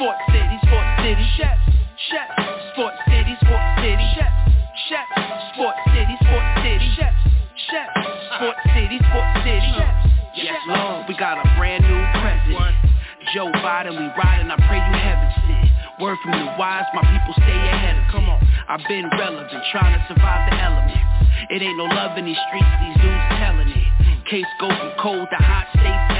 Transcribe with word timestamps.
Sports 0.00 0.24
City, 0.32 0.56
Sports 0.64 0.92
City 1.04 1.26
Chefs, 1.36 1.60
Chefs. 2.08 2.32
Sports 2.72 2.96
City, 3.04 3.36
Sports 3.44 3.68
City 3.84 4.06
Chefs, 4.16 4.40
Chefs. 4.88 5.12
Sports 5.52 5.82
City, 5.92 6.16
Sports 6.24 6.52
City 6.64 6.88
Chefs, 6.96 7.20
Chefs. 7.68 7.92
Sports 8.32 8.64
City, 8.72 8.96
Sports 8.96 9.34
City 9.44 9.68
Chefs. 9.76 10.00
Yes, 10.40 10.56
Lord, 10.72 11.04
we 11.04 11.12
got 11.20 11.36
a 11.36 11.44
brand 11.60 11.84
new 11.84 12.00
president. 12.16 12.80
Joe 13.36 13.52
Biden, 13.60 13.92
we 13.92 14.08
riding, 14.16 14.48
I 14.48 14.56
pray 14.64 14.80
you 14.80 14.96
heaven 14.96 15.28
sent. 15.44 15.68
Word 16.00 16.16
from 16.24 16.32
the 16.32 16.48
wise, 16.56 16.88
my 16.96 17.04
people 17.04 17.36
stay 17.36 17.60
ahead 17.60 18.00
of 18.00 18.08
Come 18.08 18.24
on, 18.32 18.40
I've 18.72 18.80
been 18.88 19.04
relevant, 19.20 19.52
trying 19.68 19.92
to 19.92 20.02
survive 20.08 20.48
the 20.48 20.56
elements. 20.64 20.96
It 21.52 21.60
ain't 21.60 21.76
no 21.76 21.84
love 21.84 22.16
in 22.16 22.24
these 22.24 22.40
streets, 22.48 22.72
these 22.88 22.96
dudes 23.04 23.26
telling 23.36 23.68
it. 23.68 23.84
Case 24.32 24.48
go 24.64 24.72
from 24.72 24.96
cold 24.96 25.28
to 25.28 25.36
hot, 25.44 25.68
evidence. 25.76 26.19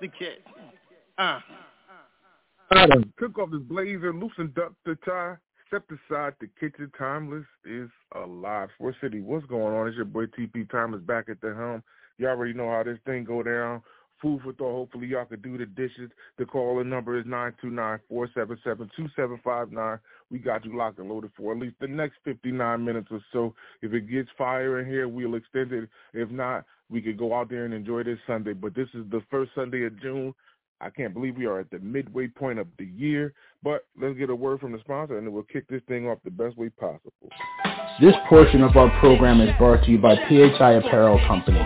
Woo! 0.00 0.08
Connecticut. 0.08 0.44
Uh. 1.18 1.40
Adam, 2.72 3.12
took 3.18 3.38
off 3.38 3.52
his 3.52 3.62
blazer, 3.62 4.12
loosened 4.12 4.58
up 4.58 4.74
the 4.84 4.96
tie, 5.04 5.36
stepped 5.68 5.92
aside. 5.92 6.34
The 6.40 6.48
kitchen 6.58 6.90
timeless 6.98 7.44
is 7.64 7.88
alive. 8.14 8.68
Sports 8.74 8.98
City, 9.00 9.20
what's 9.20 9.46
going 9.46 9.74
on? 9.74 9.86
It's 9.86 9.96
your 9.96 10.06
boy 10.06 10.26
TP 10.26 10.68
Tymeless 10.70 11.02
back 11.02 11.28
at 11.28 11.40
the 11.40 11.54
helm. 11.54 11.82
You 12.18 12.28
already 12.28 12.52
know 12.52 12.70
how 12.70 12.82
this 12.82 12.98
thing 13.06 13.24
go 13.24 13.42
down. 13.42 13.82
Food 14.24 14.40
for 14.42 14.54
thought. 14.54 14.72
Hopefully 14.72 15.08
y'all 15.08 15.26
could 15.26 15.42
do 15.42 15.58
the 15.58 15.66
dishes. 15.66 16.10
The 16.38 16.46
call-in 16.46 16.88
number 16.88 17.18
is 17.18 17.26
nine 17.26 17.52
two 17.60 17.68
nine 17.68 17.98
four 18.08 18.26
seven 18.34 18.58
seven 18.64 18.90
two 18.96 19.06
seven 19.14 19.38
five 19.44 19.70
nine. 19.70 19.98
We 20.30 20.38
got 20.38 20.64
you 20.64 20.74
locked 20.74 20.98
and 20.98 21.10
loaded 21.10 21.30
for 21.36 21.52
at 21.52 21.58
least 21.58 21.76
the 21.78 21.88
next 21.88 22.14
59 22.24 22.82
minutes 22.82 23.08
or 23.10 23.20
so. 23.34 23.54
If 23.82 23.92
it 23.92 24.10
gets 24.10 24.30
fire 24.38 24.80
in 24.80 24.86
here, 24.86 25.08
we'll 25.08 25.34
extend 25.34 25.72
it. 25.72 25.90
If 26.14 26.30
not, 26.30 26.64
we 26.88 27.02
could 27.02 27.18
go 27.18 27.34
out 27.34 27.50
there 27.50 27.66
and 27.66 27.74
enjoy 27.74 28.02
this 28.02 28.18
Sunday. 28.26 28.54
But 28.54 28.74
this 28.74 28.88
is 28.94 29.04
the 29.10 29.20
first 29.30 29.50
Sunday 29.54 29.84
of 29.84 30.00
June. 30.00 30.32
I 30.80 30.88
can't 30.88 31.12
believe 31.12 31.36
we 31.36 31.44
are 31.44 31.60
at 31.60 31.70
the 31.70 31.80
midway 31.80 32.28
point 32.28 32.58
of 32.58 32.66
the 32.78 32.86
year. 32.86 33.34
But 33.62 33.84
let's 34.00 34.16
get 34.16 34.30
a 34.30 34.34
word 34.34 34.60
from 34.60 34.72
the 34.72 34.78
sponsor, 34.80 35.18
and 35.18 35.26
then 35.26 35.34
we'll 35.34 35.42
kick 35.42 35.68
this 35.68 35.82
thing 35.86 36.08
off 36.08 36.18
the 36.24 36.30
best 36.30 36.56
way 36.56 36.70
possible. 36.70 37.12
This 38.00 38.14
portion 38.28 38.62
of 38.64 38.76
our 38.76 38.90
program 38.98 39.40
is 39.40 39.56
brought 39.56 39.84
to 39.84 39.90
you 39.92 39.98
by 39.98 40.16
PHI 40.16 40.72
Apparel 40.72 41.20
Company. 41.28 41.60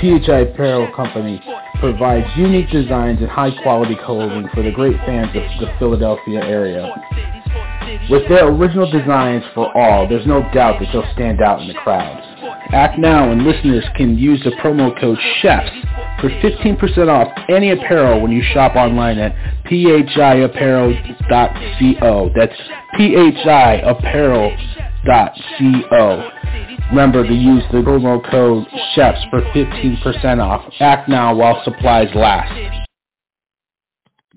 PHI 0.00 0.38
Apparel 0.48 0.90
Company 0.96 1.38
provides 1.80 2.26
unique 2.34 2.70
designs 2.70 3.20
and 3.20 3.28
high-quality 3.28 3.96
clothing 4.02 4.48
for 4.54 4.62
the 4.62 4.70
great 4.70 4.96
fans 5.04 5.36
of 5.36 5.42
the 5.60 5.70
Philadelphia 5.78 6.40
area. 6.40 6.90
With 8.08 8.26
their 8.26 8.48
original 8.48 8.90
designs 8.90 9.44
for 9.54 9.70
all, 9.76 10.08
there's 10.08 10.26
no 10.26 10.40
doubt 10.54 10.80
that 10.80 10.88
they'll 10.92 11.12
stand 11.12 11.42
out 11.42 11.60
in 11.60 11.68
the 11.68 11.74
crowd. 11.74 12.22
Act 12.72 12.98
now 12.98 13.30
and 13.30 13.42
listeners 13.44 13.84
can 13.96 14.16
use 14.16 14.42
the 14.44 14.52
promo 14.52 14.98
code 14.98 15.18
CHEFS 15.42 15.70
for 16.22 16.30
15% 16.30 17.08
off 17.08 17.28
any 17.50 17.72
apparel 17.72 18.22
when 18.22 18.32
you 18.32 18.42
shop 18.42 18.76
online 18.76 19.18
at 19.18 19.34
phiapparel.co. 19.66 20.94
That's 22.34 22.56
phiapparel.co. 22.98 24.56
Remember 26.90 27.26
to 27.26 27.34
use 27.34 27.62
the 27.72 27.78
promo 27.78 28.22
code 28.30 28.66
CHEFS 28.94 29.30
for 29.30 29.40
15% 29.54 30.40
off. 30.40 30.72
Act 30.80 31.08
now 31.08 31.34
while 31.34 31.62
supplies 31.64 32.08
last. 32.14 32.52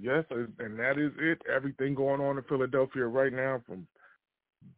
Yes, 0.01 0.23
and 0.29 0.79
that 0.79 0.97
is 0.97 1.11
it. 1.19 1.41
Everything 1.53 1.93
going 1.93 2.21
on 2.21 2.37
in 2.37 2.43
Philadelphia 2.43 3.05
right 3.05 3.33
now 3.33 3.61
from 3.67 3.87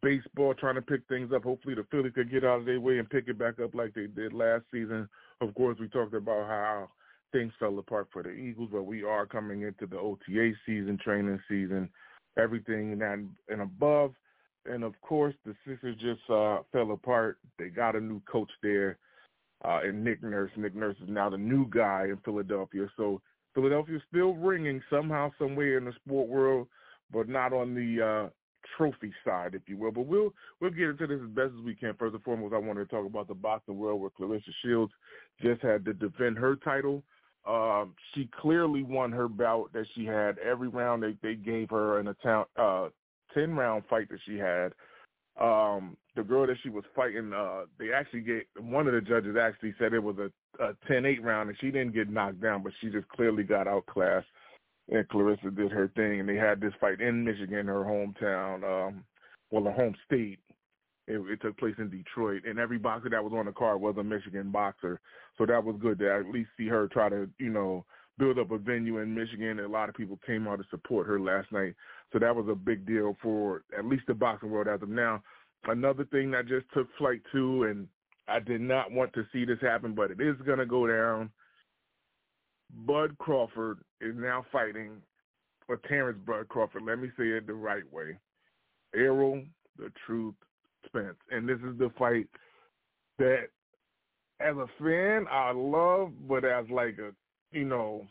baseball 0.02 0.54
trying 0.54 0.76
to 0.76 0.82
pick 0.82 1.02
things 1.08 1.32
up. 1.34 1.44
Hopefully 1.44 1.76
the 1.76 1.86
Phillies 1.92 2.14
could 2.16 2.32
get 2.32 2.44
out 2.44 2.60
of 2.60 2.66
their 2.66 2.80
way 2.80 2.98
and 2.98 3.10
pick 3.10 3.28
it 3.28 3.38
back 3.38 3.60
up 3.60 3.76
like 3.76 3.94
they 3.94 4.08
did 4.08 4.34
last 4.34 4.64
season. 4.72 5.08
Of 5.40 5.54
course, 5.56 5.78
we 5.80 5.88
talked 5.88 6.14
about 6.14 6.48
how 6.48 6.90
things 7.32 7.54
fell 7.60 7.78
apart 7.80 8.08
for 8.12 8.24
the 8.24 8.32
Eagles, 8.32 8.70
but 8.72 8.84
we 8.84 9.04
are 9.04 9.26
coming 9.26 9.62
into 9.62 9.88
the 9.88 9.98
OTA 9.98 10.54
season, 10.66 10.98
training 11.04 11.40
season, 11.48 11.90
everything 12.38 13.00
and 13.02 13.62
above. 13.62 14.14
And 14.66 14.84
of 14.84 15.00
course, 15.02 15.36
the 15.46 15.56
Sixers 15.66 15.96
just 15.96 16.30
uh, 16.30 16.60
fell 16.72 16.92
apart. 16.92 17.38
They 17.58 17.70
got 17.70 17.96
a 17.96 18.00
new 18.00 18.22
coach 18.32 18.52
there, 18.62 18.98
uh, 19.66 19.80
and 19.84 20.04
Nick 20.04 20.22
Nurse. 20.22 20.52
Nick 20.56 20.76
Nurse 20.76 20.98
is 21.02 21.10
now 21.10 21.30
the 21.30 21.38
new 21.38 21.68
guy 21.70 22.06
in 22.10 22.18
Philadelphia. 22.24 22.88
So 22.96 23.22
Philadelphia's 23.56 24.02
still 24.10 24.34
ringing 24.36 24.82
somehow, 24.90 25.32
somewhere 25.40 25.78
in 25.78 25.86
the 25.86 25.94
sport 26.06 26.30
world, 26.30 26.68
but 27.12 27.28
not 27.28 27.54
on 27.54 27.74
the 27.74 28.28
uh, 28.28 28.30
trophy 28.78 29.14
side, 29.26 29.56
if 29.56 29.64
you 29.68 29.78
will. 29.78 29.92
But 29.92 30.06
we'll 30.06 30.34
we'll 30.60 30.72
get 30.72 30.90
into 30.90 31.08
this 31.08 31.20
as 31.24 31.30
best 31.30 31.52
as 31.58 31.66
we 31.66 31.76
can. 31.76 31.96
First 31.96 32.16
and 32.16 32.24
foremost, 32.24 32.54
I 32.54 32.58
wanted 32.58 32.88
to 32.88 32.96
talk 32.96 33.06
about 33.06 33.28
the 33.28 33.34
boxing 33.34 33.78
world 33.78 34.00
where 34.00 34.12
Claressa 34.12 34.52
Shields 34.64 34.94
just 35.42 35.62
had 35.62 35.86
to 35.86 35.94
defend 35.94 36.38
her 36.38 36.56
title. 36.58 37.04
Um, 37.48 37.96
she 38.14 38.30
clearly 38.40 38.84
won 38.84 39.12
her 39.12 39.28
bout 39.28 39.74
that 39.74 39.86
she 39.96 40.06
had. 40.06 40.38
Every 40.38 40.68
round 40.68 41.02
they, 41.02 41.16
they 41.24 41.34
gave 41.34 41.72
her 41.72 41.98
an 41.98 42.10
account, 42.10 42.48
uh, 42.56 42.90
ten 43.34 43.54
round 43.54 43.84
fight 43.90 44.10
that 44.10 44.20
she 44.26 44.38
had. 44.38 44.74
Um, 45.40 45.98
the 46.16 46.24
girl 46.24 46.46
that 46.46 46.58
she 46.62 46.70
was 46.70 46.84
fighting, 46.96 47.32
uh, 47.34 47.62
they 47.80 47.92
actually 47.94 48.22
get 48.22 48.48
one 48.60 48.88
of 48.88 48.94
the 48.94 49.02
judges 49.02 49.38
actually 49.42 49.74
said 49.80 49.94
it 49.94 50.04
was 50.04 50.18
a, 50.18 50.64
a 50.64 50.74
10-8 50.90 51.24
round 51.24 51.50
and 51.50 51.58
she 51.60 51.72
didn't 51.72 51.94
get 51.94 52.10
knocked 52.10 52.42
down, 52.42 52.64
but 52.64 52.74
she 52.82 52.90
just 52.90 53.08
clearly 53.10 53.44
got 53.44 53.68
outclassed. 53.68 54.28
And 54.90 55.08
Claressa 55.08 55.56
did 55.56 55.72
her 55.72 55.90
thing, 55.96 56.20
and 56.20 56.28
they 56.28 56.36
had 56.36 56.60
this 56.60 56.74
fight 56.82 57.00
in 57.00 57.24
Michigan, 57.24 57.68
her 57.68 57.86
hometown, 57.86 58.64
um, 58.64 59.04
well, 59.52 59.64
her 59.64 59.72
home 59.72 59.96
state. 60.06 60.40
It, 61.08 61.20
it 61.30 61.42
took 61.42 61.58
place 61.58 61.76
in 61.78 61.90
Detroit, 61.90 62.44
and 62.46 62.60
every 62.60 62.78
boxer 62.78 63.10
that 63.10 63.24
was 63.24 63.34
on 63.34 63.46
the 63.46 63.52
card 63.52 63.82
was 63.82 63.96
a 63.98 64.04
Michigan 64.04 64.52
boxer. 64.52 65.00
So 65.38 65.46
that 65.46 65.64
was 65.64 65.78
good 65.80 66.00
to 66.00 66.14
at 66.14 66.30
least 66.30 66.50
see 66.58 66.68
her 66.68 66.88
try 66.88 67.10
to, 67.10 67.30
you 67.40 67.50
know, 67.50 67.86
build 68.22 68.38
up 68.38 68.52
a 68.52 68.58
venue 68.60 69.00
in 69.00 69.16
Michigan. 69.16 69.60
A 69.60 69.68
lot 69.68 69.90
of 69.90 69.96
people 69.96 70.20
came 70.28 70.48
out 70.48 70.58
to 70.58 70.66
support 70.70 71.08
her 71.08 71.20
last 71.20 71.52
night. 71.52 71.74
So 72.14 72.20
that 72.20 72.36
was 72.36 72.46
a 72.48 72.54
big 72.54 72.86
deal 72.86 73.18
for 73.20 73.64
at 73.76 73.84
least 73.84 74.04
the 74.08 74.14
boxing 74.14 74.52
world 74.52 74.68
as 74.68 74.84
of 74.84 74.90
now. 74.90 75.24
Another 75.66 76.06
thing 76.06 76.30
that 76.30 76.48
just 76.48 76.68
took 76.72 76.88
flight 77.00 77.22
too, 77.32 77.64
and 77.64 77.88
I 78.28 78.40
did 78.40 78.62
not 78.62 78.92
want 78.92 79.12
to 79.14 79.26
see 79.34 79.44
this 79.44 79.58
happen, 79.60 79.96
but 79.96 80.12
it 80.12 80.22
is 80.22 80.36
going 80.46 80.60
to 80.60 80.68
go 80.68 80.86
down. 80.86 81.32
Bud 82.86 83.18
Crawford 83.18 83.80
is 84.02 84.14
now 84.16 84.46
fighting, 84.52 85.02
or 85.68 85.78
Terrence 85.78 86.20
Bud 86.24 86.48
Crawford, 86.48 86.84
let 86.84 87.00
me 87.00 87.10
say 87.18 87.24
it 87.24 87.48
the 87.48 87.54
right 87.56 87.92
way. 87.92 88.18
Errol, 88.96 89.42
the 89.80 89.92
truth, 90.06 90.36
Spence. 90.86 91.18
And 91.32 91.50
this 91.50 91.58
is 91.68 91.76
the 91.80 91.90
fight 91.98 92.28
that, 93.18 93.46
as 94.40 94.56
a 94.58 94.68
fan, 94.80 95.26
I 95.32 95.54
love, 95.56 96.12
but 96.30 96.46
as 96.46 96.66
like 96.70 97.00
a, 97.00 97.14
you 97.52 97.66
know, 97.66 98.06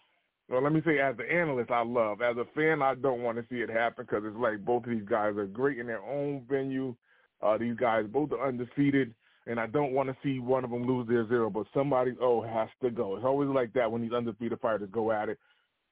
well, 0.49 0.63
let 0.63 0.73
me 0.73 0.83
say 0.85 0.99
as 0.99 1.15
an 1.19 1.27
analyst, 1.31 1.71
I 1.71 1.85
love. 1.85 2.23
As 2.23 2.37
a 2.37 2.45
fan, 2.57 2.83
I 2.83 2.95
don't 2.95 3.23
want 3.23 3.39
to 3.39 3.45
see 3.49 3.61
it 3.61 3.71
happen 3.71 4.05
because 4.05 4.25
it's 4.27 4.37
like 4.37 4.65
both 4.65 4.85
of 4.85 4.91
these 4.91 5.09
guys 5.09 5.37
are 5.37 5.47
great 5.47 5.79
in 5.79 5.87
their 5.87 6.03
own 6.03 6.45
venue. 6.49 6.95
Uh, 7.41 7.57
these 7.57 7.77
guys 7.77 8.05
both 8.13 8.33
are 8.33 8.49
undefeated, 8.49 9.15
and 9.47 9.61
I 9.61 9.67
don't 9.67 9.93
want 9.93 10.09
to 10.09 10.17
see 10.23 10.41
one 10.41 10.65
of 10.65 10.71
them 10.71 10.87
lose 10.87 11.09
their 11.09 11.27
zero, 11.29 11.51
but 11.51 11.67
somebody, 11.73 12.13
oh, 12.21 12.43
has 12.43 12.69
to 12.83 12.91
go. 12.91 13.17
It's 13.17 13.25
always 13.25 13.49
like 13.49 13.73
that 13.75 13.91
when 13.91 14.03
these 14.03 14.13
undefeated 14.13 14.61
fighters 14.61 14.89
go 14.93 15.13
at 15.13 15.29
it. 15.29 15.39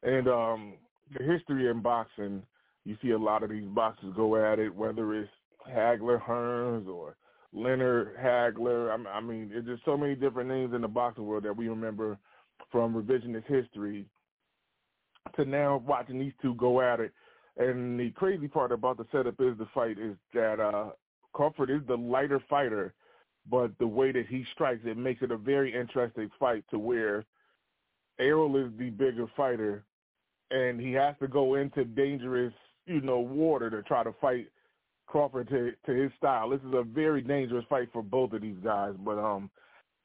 And 0.03 0.29
um, 0.29 0.75
the 1.17 1.25
history 1.25 1.69
in 1.69 1.81
boxing, 1.81 2.43
you 2.85 2.97
see 3.01 3.11
a 3.11 3.19
lot 3.19 3.43
of 3.43 3.51
these 3.51 3.69
boxers 3.69 4.13
go 4.17 4.37
at 4.37 4.59
it, 4.59 4.75
whether 4.75 5.15
it's 5.15 5.31
Hagler 5.71 6.21
Hearns 6.21 6.89
or 6.89 7.17
Leonard 7.53 8.17
Hagler. 8.17 8.91
I 8.91 9.21
mean, 9.21 9.51
there's 9.51 9.65
just 9.65 9.85
so 9.85 9.97
many 9.97 10.15
different 10.15 10.49
names 10.49 10.75
in 10.75 10.83
the 10.83 10.89
boxing 10.89 11.27
world 11.27 11.45
that 11.45 11.57
we 11.57 11.69
remember 11.69 12.19
from 12.71 12.95
revisionist 12.95 13.47
history 13.47 14.07
to 15.37 15.45
now 15.45 15.83
watching 15.87 16.19
these 16.19 16.33
two 16.41 16.55
go 16.55 16.81
at 16.81 17.01
it. 17.01 17.13
And 17.57 17.99
the 17.99 18.11
crazy 18.11 18.49
part 18.49 18.73
about 18.73 18.99
the 18.99 19.07
setup 19.11 19.35
is 19.41 19.59
the 19.59 19.67
fight 19.75 19.99
is 19.99 20.17
that 20.33 20.61
uh, 20.61 20.91
Crawford 21.33 21.71
is 21.71 21.81
the 21.87 21.97
lighter 21.97 22.41
fighter, 22.49 22.95
but 23.51 23.73
the 23.79 23.87
way 23.87 24.13
that 24.13 24.27
he 24.29 24.45
strikes 24.55 24.83
it 24.85 24.97
makes 24.97 25.23
it 25.23 25.31
a 25.31 25.37
very 25.37 25.75
interesting 25.75 26.31
fight 26.39 26.65
to 26.71 26.79
where 26.79 27.25
Errol 28.21 28.57
is 28.57 28.71
the 28.79 28.91
bigger 28.91 29.27
fighter, 29.37 29.85
and 30.51 30.81
he 30.81 30.93
has 30.93 31.15
to 31.21 31.29
go 31.29 31.55
into 31.55 31.85
dangerous, 31.85 32.53
you 32.87 33.01
know, 33.01 33.21
water 33.21 33.71
to 33.71 33.83
try 33.83 34.03
to 34.03 34.15
fight 34.21 34.49
Crawford 35.07 35.49
to 35.49 35.73
to 35.87 35.93
his 35.93 36.13
style. 36.19 36.51
This 36.51 36.61
is 36.61 36.75
a 36.75 36.83
very 36.83 37.23
dangerous 37.23 37.65
fight 37.69 37.89
for 37.93 38.03
both 38.03 38.33
of 38.33 38.43
these 38.43 38.59
guys, 38.63 38.95
but 39.05 39.19
um, 39.19 39.51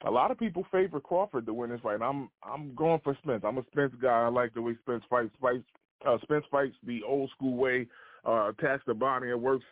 a 0.03 0.11
lot 0.11 0.31
of 0.31 0.38
people 0.38 0.65
favor 0.71 1.00
Crawford 1.00 1.45
to 1.45 1.53
win 1.53 1.69
this 1.69 1.79
fight. 1.81 2.01
I'm 2.01 2.29
I'm 2.44 2.75
going 2.75 3.00
for 3.03 3.17
Spence. 3.23 3.44
I'm 3.45 3.57
a 3.57 3.63
Spence 3.71 3.94
guy. 4.01 4.23
I 4.23 4.27
like 4.27 4.53
the 4.53 4.61
way 4.61 4.75
Spence 4.81 5.03
fights. 5.09 5.33
Fights 5.41 5.63
uh, 6.05 6.17
Spence 6.23 6.45
fights 6.51 6.75
the 6.85 7.01
old 7.07 7.29
school 7.31 7.55
way, 7.55 7.88
uh, 8.27 8.50
attacks 8.50 8.83
the 8.85 8.94
body 8.94 9.31
and 9.31 9.41
works 9.41 9.65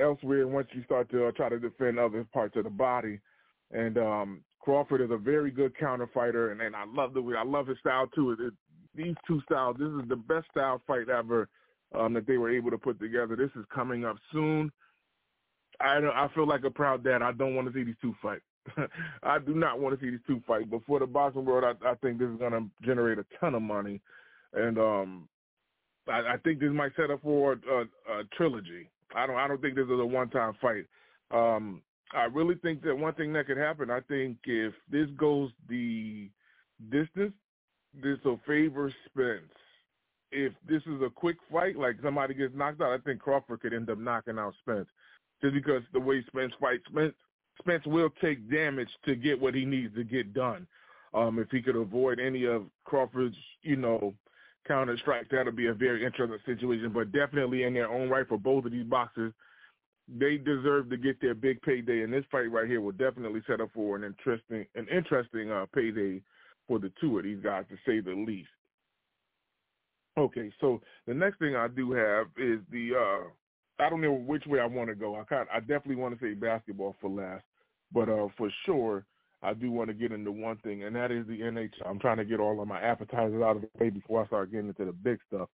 elsewhere 0.00 0.46
once 0.46 0.68
you 0.72 0.82
start 0.84 1.10
to 1.10 1.26
uh, 1.26 1.32
try 1.32 1.48
to 1.48 1.58
defend 1.58 1.98
other 1.98 2.24
parts 2.32 2.56
of 2.56 2.64
the 2.64 2.70
body. 2.70 3.18
And 3.72 3.98
um, 3.98 4.40
Crawford 4.60 5.00
is 5.00 5.10
a 5.10 5.16
very 5.16 5.50
good 5.50 5.76
counter 5.76 6.08
fighter, 6.12 6.52
and, 6.52 6.60
and 6.60 6.76
I 6.76 6.84
love 6.86 7.14
the 7.14 7.22
way 7.22 7.34
I 7.36 7.44
love 7.44 7.66
his 7.66 7.78
style 7.78 8.06
too. 8.14 8.32
It, 8.32 8.40
it, 8.40 8.52
these 8.94 9.16
two 9.26 9.40
styles, 9.46 9.76
this 9.78 9.88
is 9.88 10.08
the 10.08 10.16
best 10.16 10.46
style 10.50 10.80
fight 10.86 11.08
ever 11.08 11.48
um, 11.94 12.12
that 12.12 12.26
they 12.26 12.36
were 12.36 12.50
able 12.50 12.70
to 12.70 12.78
put 12.78 13.00
together. 13.00 13.36
This 13.36 13.50
is 13.56 13.64
coming 13.74 14.04
up 14.04 14.16
soon. 14.30 14.70
I 15.80 15.98
I 15.98 16.28
feel 16.34 16.46
like 16.46 16.64
a 16.64 16.70
proud 16.70 17.02
dad. 17.02 17.22
I 17.22 17.32
don't 17.32 17.56
want 17.56 17.66
to 17.66 17.74
see 17.74 17.84
these 17.84 17.96
two 18.00 18.14
fight. 18.22 18.40
I 19.22 19.38
do 19.38 19.54
not 19.54 19.80
want 19.80 19.98
to 19.98 20.04
see 20.04 20.10
these 20.10 20.20
two 20.26 20.40
fight. 20.46 20.70
But 20.70 20.84
for 20.86 20.98
the 20.98 21.06
boxing 21.06 21.44
world, 21.44 21.64
I, 21.64 21.90
I 21.90 21.94
think 21.96 22.18
this 22.18 22.28
is 22.28 22.38
going 22.38 22.52
to 22.52 22.64
generate 22.84 23.18
a 23.18 23.26
ton 23.40 23.54
of 23.54 23.62
money, 23.62 24.00
and 24.52 24.78
um, 24.78 25.28
I, 26.08 26.34
I 26.34 26.36
think 26.44 26.60
this 26.60 26.70
might 26.72 26.92
set 26.96 27.10
up 27.10 27.22
for 27.22 27.52
a, 27.52 27.80
a 27.82 28.24
trilogy. 28.36 28.88
I 29.14 29.26
don't 29.26 29.36
I 29.36 29.48
don't 29.48 29.60
think 29.60 29.74
this 29.74 29.84
is 29.84 29.90
a 29.90 30.06
one 30.06 30.30
time 30.30 30.54
fight. 30.60 30.86
Um, 31.30 31.82
I 32.14 32.24
really 32.24 32.56
think 32.56 32.82
that 32.82 32.96
one 32.96 33.14
thing 33.14 33.32
that 33.32 33.46
could 33.46 33.56
happen. 33.56 33.90
I 33.90 34.00
think 34.00 34.38
if 34.44 34.74
this 34.90 35.08
goes 35.16 35.50
the 35.68 36.28
distance, 36.90 37.32
this 37.94 38.18
will 38.24 38.40
favor 38.46 38.92
Spence. 39.06 39.50
If 40.30 40.52
this 40.66 40.82
is 40.86 41.02
a 41.02 41.10
quick 41.10 41.36
fight, 41.50 41.76
like 41.76 41.96
somebody 42.02 42.34
gets 42.34 42.54
knocked 42.54 42.80
out, 42.80 42.92
I 42.92 42.98
think 42.98 43.20
Crawford 43.20 43.60
could 43.60 43.74
end 43.74 43.90
up 43.90 43.98
knocking 43.98 44.38
out 44.38 44.54
Spence, 44.60 44.88
just 45.42 45.54
because 45.54 45.82
the 45.92 46.00
way 46.00 46.24
Spence 46.26 46.52
fights. 46.60 46.84
Spence 46.90 47.14
Spence 47.58 47.84
will 47.86 48.10
take 48.20 48.50
damage 48.50 48.88
to 49.04 49.14
get 49.14 49.40
what 49.40 49.54
he 49.54 49.64
needs 49.64 49.94
to 49.94 50.04
get 50.04 50.34
done. 50.34 50.66
Um, 51.14 51.38
if 51.38 51.48
he 51.50 51.60
could 51.60 51.76
avoid 51.76 52.18
any 52.18 52.44
of 52.44 52.64
Crawford's, 52.84 53.36
you 53.62 53.76
know, 53.76 54.14
counter 54.66 54.96
strike, 54.98 55.26
that'll 55.30 55.52
be 55.52 55.66
a 55.66 55.74
very 55.74 56.04
interesting 56.04 56.38
situation. 56.46 56.92
But 56.92 57.12
definitely 57.12 57.64
in 57.64 57.74
their 57.74 57.90
own 57.90 58.08
right 58.08 58.26
for 58.26 58.38
both 58.38 58.64
of 58.64 58.72
these 58.72 58.86
boxers, 58.86 59.32
they 60.08 60.36
deserve 60.36 60.90
to 60.90 60.96
get 60.96 61.20
their 61.20 61.34
big 61.34 61.60
payday. 61.62 62.02
And 62.02 62.12
this 62.12 62.24
fight 62.30 62.50
right 62.50 62.66
here 62.66 62.80
will 62.80 62.92
definitely 62.92 63.42
set 63.46 63.60
up 63.60 63.68
for 63.74 63.96
an 63.96 64.04
interesting, 64.04 64.66
an 64.74 64.86
interesting 64.88 65.50
uh, 65.50 65.66
payday 65.74 66.22
for 66.66 66.78
the 66.78 66.92
two 67.00 67.18
of 67.18 67.24
these 67.24 67.42
guys, 67.42 67.64
to 67.68 67.76
say 67.86 68.00
the 68.00 68.14
least. 68.14 68.48
Okay, 70.18 70.50
so 70.60 70.80
the 71.06 71.14
next 71.14 71.38
thing 71.38 71.56
I 71.56 71.68
do 71.68 71.92
have 71.92 72.26
is 72.36 72.60
the 72.70 72.90
uh, 72.94 73.28
I 73.78 73.88
don't 73.88 74.00
know 74.00 74.12
which 74.12 74.46
way 74.46 74.60
I 74.60 74.66
want 74.66 74.88
to 74.88 74.94
go. 74.94 75.16
I 75.16 75.24
kind 75.24 75.48
I 75.52 75.60
definitely 75.60 75.96
want 75.96 76.18
to 76.18 76.24
say 76.24 76.34
basketball 76.34 76.96
for 77.00 77.10
last, 77.10 77.44
but 77.92 78.08
uh, 78.08 78.28
for 78.36 78.50
sure 78.66 79.04
I 79.42 79.54
do 79.54 79.70
want 79.70 79.88
to 79.88 79.94
get 79.94 80.12
into 80.12 80.30
one 80.30 80.56
thing, 80.58 80.84
and 80.84 80.94
that 80.94 81.10
is 81.10 81.26
the 81.26 81.40
NHL. 81.40 81.86
I'm 81.86 81.98
trying 81.98 82.18
to 82.18 82.24
get 82.24 82.38
all 82.38 82.60
of 82.60 82.68
my 82.68 82.80
appetizers 82.80 83.42
out 83.42 83.56
of 83.56 83.62
the 83.62 83.68
way 83.78 83.90
before 83.90 84.22
I 84.22 84.26
start 84.26 84.52
getting 84.52 84.68
into 84.68 84.84
the 84.84 84.92
big 84.92 85.18
stuff. 85.26 85.48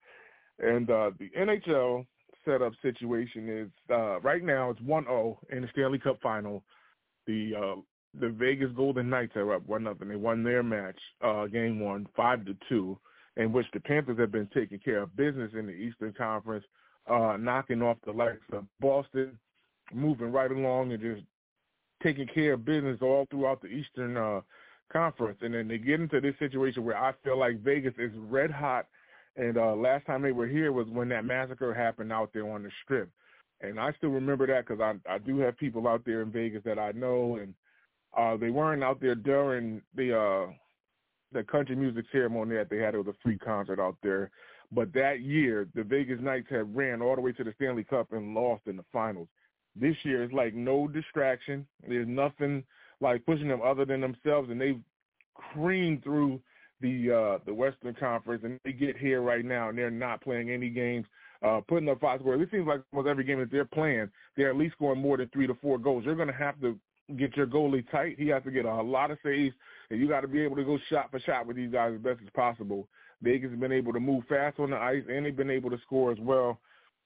And 0.58 0.90
uh, 0.90 1.10
the 1.18 1.30
NHL 1.38 2.04
setup 2.44 2.72
situation 2.82 3.48
is 3.48 3.70
uh, 3.90 4.20
right 4.20 4.44
now 4.44 4.70
it's 4.70 4.80
1-0 4.80 5.36
in 5.50 5.62
the 5.62 5.68
Stanley 5.72 5.98
Cup 5.98 6.18
final. 6.22 6.62
The 7.26 7.52
uh, 7.54 7.80
the 8.18 8.30
Vegas 8.30 8.70
Golden 8.74 9.08
Knights 9.10 9.36
are 9.36 9.54
up 9.54 9.66
one 9.66 9.84
nothing. 9.84 10.08
They 10.08 10.16
won 10.16 10.42
their 10.42 10.62
match, 10.62 10.98
uh, 11.22 11.46
game 11.46 11.78
one, 11.80 12.06
five 12.16 12.44
to 12.46 12.56
two, 12.68 12.98
in 13.36 13.52
which 13.52 13.66
the 13.72 13.80
Panthers 13.80 14.18
have 14.18 14.32
been 14.32 14.48
taking 14.54 14.78
care 14.78 15.02
of 15.02 15.16
business 15.16 15.52
in 15.56 15.66
the 15.66 15.72
Eastern 15.72 16.14
Conference 16.16 16.64
uh, 17.08 17.36
knocking 17.38 17.82
off 17.82 17.96
the 18.04 18.12
likes 18.12 18.40
of 18.52 18.64
Boston, 18.80 19.38
moving 19.92 20.32
right 20.32 20.50
along 20.50 20.92
and 20.92 21.00
just 21.00 21.22
taking 22.02 22.26
care 22.26 22.54
of 22.54 22.64
business 22.64 22.98
all 23.00 23.26
throughout 23.30 23.60
the 23.60 23.68
Eastern 23.68 24.16
uh, 24.16 24.40
Conference. 24.92 25.38
And 25.42 25.54
then 25.54 25.68
they 25.68 25.78
get 25.78 26.00
into 26.00 26.20
this 26.20 26.34
situation 26.38 26.84
where 26.84 26.96
I 26.96 27.12
feel 27.24 27.38
like 27.38 27.60
Vegas 27.62 27.94
is 27.98 28.10
red 28.16 28.50
hot. 28.50 28.86
And 29.36 29.56
uh, 29.56 29.74
last 29.74 30.06
time 30.06 30.22
they 30.22 30.32
were 30.32 30.46
here 30.46 30.72
was 30.72 30.86
when 30.88 31.08
that 31.10 31.24
massacre 31.24 31.74
happened 31.74 32.12
out 32.12 32.30
there 32.32 32.50
on 32.50 32.62
the 32.62 32.70
Strip. 32.84 33.10
And 33.60 33.78
I 33.80 33.92
still 33.98 34.10
remember 34.10 34.46
that 34.46 34.66
because 34.66 34.80
I, 34.80 35.12
I 35.12 35.18
do 35.18 35.38
have 35.40 35.58
people 35.58 35.88
out 35.88 36.04
there 36.04 36.22
in 36.22 36.30
Vegas 36.30 36.62
that 36.64 36.78
I 36.78 36.92
know, 36.92 37.38
and 37.40 37.54
uh, 38.16 38.36
they 38.36 38.50
weren't 38.50 38.84
out 38.84 39.00
there 39.00 39.16
during 39.16 39.82
the 39.96 40.16
uh, 40.16 40.52
the 41.32 41.42
country 41.42 41.76
music 41.76 42.04
ceremony 42.12 42.54
that 42.56 42.70
they 42.70 42.78
had. 42.78 42.94
It 42.94 42.98
was 42.98 43.08
a 43.08 43.22
free 43.22 43.36
concert 43.36 43.80
out 43.80 43.96
there. 44.02 44.30
But 44.70 44.92
that 44.92 45.20
year, 45.20 45.66
the 45.74 45.82
Vegas 45.82 46.20
Knights 46.20 46.48
had 46.50 46.74
ran 46.76 47.00
all 47.00 47.14
the 47.14 47.22
way 47.22 47.32
to 47.32 47.44
the 47.44 47.54
Stanley 47.56 47.84
Cup 47.84 48.12
and 48.12 48.34
lost 48.34 48.62
in 48.66 48.76
the 48.76 48.84
finals. 48.92 49.28
This 49.74 49.96
year, 50.02 50.22
it's 50.22 50.32
like 50.32 50.54
no 50.54 50.88
distraction. 50.88 51.66
There's 51.86 52.08
nothing 52.08 52.64
like 53.00 53.24
pushing 53.24 53.48
them 53.48 53.62
other 53.62 53.84
than 53.84 54.00
themselves, 54.00 54.50
and 54.50 54.60
they've 54.60 54.80
creamed 55.34 56.02
through 56.02 56.40
the 56.80 57.12
uh, 57.12 57.38
the 57.46 57.54
Western 57.54 57.94
Conference, 57.94 58.42
and 58.44 58.58
they 58.64 58.72
get 58.72 58.96
here 58.96 59.22
right 59.22 59.44
now, 59.44 59.68
and 59.68 59.78
they're 59.78 59.90
not 59.90 60.20
playing 60.20 60.50
any 60.50 60.68
games, 60.68 61.06
uh, 61.42 61.60
putting 61.66 61.88
up 61.88 62.00
five 62.00 62.20
scores. 62.20 62.40
It 62.40 62.50
seems 62.50 62.66
like 62.66 62.82
almost 62.92 63.08
every 63.08 63.24
game 63.24 63.38
that 63.40 63.50
they're 63.50 63.64
playing, 63.64 64.10
they're 64.36 64.50
at 64.50 64.56
least 64.56 64.74
scoring 64.74 65.00
more 65.00 65.16
than 65.16 65.28
three 65.28 65.46
to 65.46 65.54
four 65.54 65.78
goals. 65.78 66.04
You're 66.04 66.14
going 66.14 66.28
to 66.28 66.34
have 66.34 66.60
to 66.60 66.78
get 67.16 67.36
your 67.36 67.46
goalie 67.46 67.88
tight. 67.90 68.16
He 68.18 68.28
has 68.28 68.42
to 68.44 68.50
get 68.50 68.64
a 68.64 68.82
lot 68.82 69.10
of 69.10 69.18
saves, 69.24 69.54
and 69.90 70.00
you 70.00 70.08
got 70.08 70.20
to 70.20 70.28
be 70.28 70.42
able 70.42 70.56
to 70.56 70.64
go 70.64 70.78
shot 70.90 71.10
for 71.10 71.18
shot 71.20 71.46
with 71.46 71.56
these 71.56 71.72
guys 71.72 71.92
as 71.94 72.00
best 72.00 72.20
as 72.22 72.30
possible. 72.34 72.86
Vegas 73.22 73.50
has 73.50 73.58
been 73.58 73.72
able 73.72 73.92
to 73.92 74.00
move 74.00 74.24
fast 74.28 74.58
on 74.60 74.70
the 74.70 74.76
ice, 74.76 75.02
and 75.08 75.26
they've 75.26 75.36
been 75.36 75.50
able 75.50 75.70
to 75.70 75.78
score 75.84 76.12
as 76.12 76.18
well. 76.20 76.60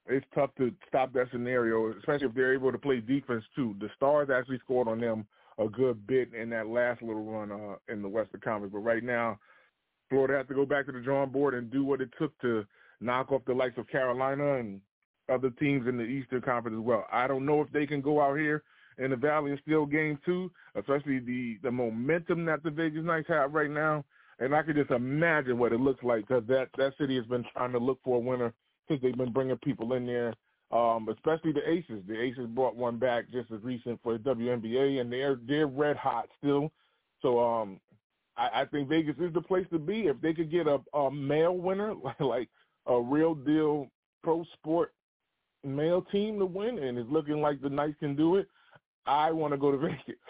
It's 0.07 0.25
tough 0.35 0.51
to 0.57 0.71
stop 0.87 1.13
that 1.13 1.27
scenario, 1.31 1.93
especially 1.97 2.27
if 2.27 2.33
they're 2.33 2.53
able 2.53 2.71
to 2.71 2.77
play 2.77 2.99
defense 2.99 3.43
too. 3.55 3.75
The 3.79 3.89
Stars 3.95 4.29
actually 4.29 4.59
scored 4.59 4.87
on 4.87 4.99
them 4.99 5.25
a 5.57 5.67
good 5.67 6.05
bit 6.05 6.33
in 6.33 6.49
that 6.49 6.67
last 6.67 7.01
little 7.01 7.23
run 7.23 7.51
uh, 7.51 7.75
in 7.91 8.01
the 8.01 8.09
Western 8.09 8.41
Conference, 8.41 8.73
but 8.73 8.79
right 8.79 9.03
now, 9.03 9.39
Florida 10.09 10.37
has 10.37 10.47
to 10.47 10.53
go 10.53 10.65
back 10.65 10.85
to 10.85 10.91
the 10.91 10.99
drawing 10.99 11.29
board 11.29 11.53
and 11.53 11.71
do 11.71 11.83
what 11.83 12.01
it 12.01 12.09
took 12.19 12.37
to 12.41 12.65
knock 12.99 13.31
off 13.31 13.41
the 13.45 13.53
likes 13.53 13.77
of 13.77 13.87
Carolina 13.87 14.55
and 14.57 14.81
other 15.29 15.49
teams 15.51 15.87
in 15.87 15.97
the 15.97 16.03
Eastern 16.03 16.41
Conference 16.41 16.75
as 16.77 16.83
well. 16.83 17.05
I 17.11 17.27
don't 17.27 17.45
know 17.45 17.61
if 17.61 17.71
they 17.71 17.87
can 17.87 18.01
go 18.01 18.21
out 18.21 18.37
here 18.37 18.63
in 18.97 19.11
the 19.11 19.15
Valley 19.15 19.51
and 19.51 19.59
steal 19.63 19.85
game 19.85 20.19
two, 20.25 20.51
especially 20.75 21.19
the 21.19 21.57
the 21.63 21.71
momentum 21.71 22.45
that 22.45 22.61
the 22.63 22.69
Vegas 22.69 23.03
Knights 23.03 23.27
have 23.29 23.53
right 23.53 23.71
now 23.71 24.03
and 24.43 24.55
I 24.55 24.61
could 24.61 24.75
just 24.75 24.91
imagine 24.91 25.57
what 25.57 25.73
it 25.73 25.79
looks 25.79 26.03
like 26.03 26.27
because 26.27 26.43
that 26.47 26.67
that 26.77 26.93
city 26.97 27.15
has 27.15 27.25
been 27.25 27.45
trying 27.53 27.71
to 27.71 27.79
look 27.79 27.99
for 28.03 28.17
a 28.17 28.19
winner 28.19 28.53
since 28.87 29.01
they've 29.01 29.17
been 29.17 29.31
bringing 29.31 29.57
people 29.57 29.93
in 29.93 30.05
there. 30.05 30.33
Um, 30.71 31.07
especially 31.09 31.51
the 31.51 31.69
Aces. 31.69 32.03
The 32.07 32.19
Aces 32.19 32.47
brought 32.47 32.75
one 32.75 32.97
back 32.97 33.25
just 33.31 33.51
as 33.51 33.61
recent 33.61 33.99
for 34.01 34.17
the 34.17 34.23
WNBA, 34.23 35.01
and 35.01 35.11
they're 35.11 35.37
they're 35.47 35.67
red 35.67 35.97
hot 35.97 36.27
still. 36.39 36.71
So 37.21 37.39
um, 37.39 37.79
I, 38.35 38.61
I 38.61 38.65
think 38.65 38.89
Vegas 38.89 39.15
is 39.19 39.33
the 39.33 39.41
place 39.41 39.67
to 39.71 39.79
be 39.79 40.07
if 40.07 40.19
they 40.19 40.33
could 40.33 40.51
get 40.51 40.67
a, 40.67 40.79
a 40.97 41.11
male 41.11 41.55
winner, 41.55 41.93
like 42.19 42.49
a 42.87 42.99
real 42.99 43.35
deal 43.35 43.87
pro 44.23 44.43
sport 44.53 44.93
male 45.63 46.01
team 46.11 46.39
to 46.39 46.45
win, 46.45 46.79
and 46.79 46.97
it's 46.97 47.09
looking 47.09 47.39
like 47.39 47.61
the 47.61 47.69
Knights 47.69 47.95
can 47.99 48.15
do 48.15 48.35
it. 48.37 48.47
I 49.05 49.31
want 49.31 49.53
to 49.53 49.57
go 49.57 49.71
to 49.71 49.77
Vegas. 49.79 50.21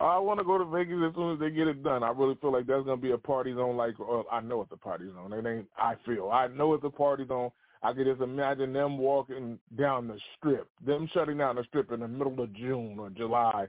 I 0.00 0.18
want 0.18 0.38
to 0.40 0.44
go 0.44 0.58
to 0.58 0.64
Vegas 0.64 0.98
as 1.08 1.14
soon 1.14 1.34
as 1.34 1.40
they 1.40 1.50
get 1.50 1.68
it 1.68 1.82
done. 1.82 2.02
I 2.02 2.10
really 2.10 2.36
feel 2.40 2.52
like 2.52 2.66
that's 2.66 2.84
gonna 2.84 2.96
be 2.96 3.12
a 3.12 3.18
party 3.18 3.54
zone. 3.54 3.76
Like 3.76 3.98
well, 3.98 4.24
I 4.30 4.40
know 4.40 4.62
it's 4.62 4.72
a 4.72 4.76
party 4.76 5.06
zone. 5.12 5.32
It 5.32 5.46
ain't. 5.46 5.68
I 5.76 5.94
feel. 6.04 6.30
I 6.30 6.48
know 6.48 6.74
it's 6.74 6.84
a 6.84 6.90
party 6.90 7.26
zone. 7.26 7.50
I 7.82 7.92
could 7.92 8.06
just 8.06 8.20
imagine 8.20 8.72
them 8.72 8.96
walking 8.96 9.58
down 9.76 10.06
the 10.06 10.18
strip, 10.36 10.68
them 10.84 11.08
shutting 11.12 11.38
down 11.38 11.56
the 11.56 11.64
strip 11.64 11.90
in 11.90 12.00
the 12.00 12.08
middle 12.08 12.40
of 12.40 12.52
June 12.54 12.96
or 12.98 13.10
July, 13.10 13.66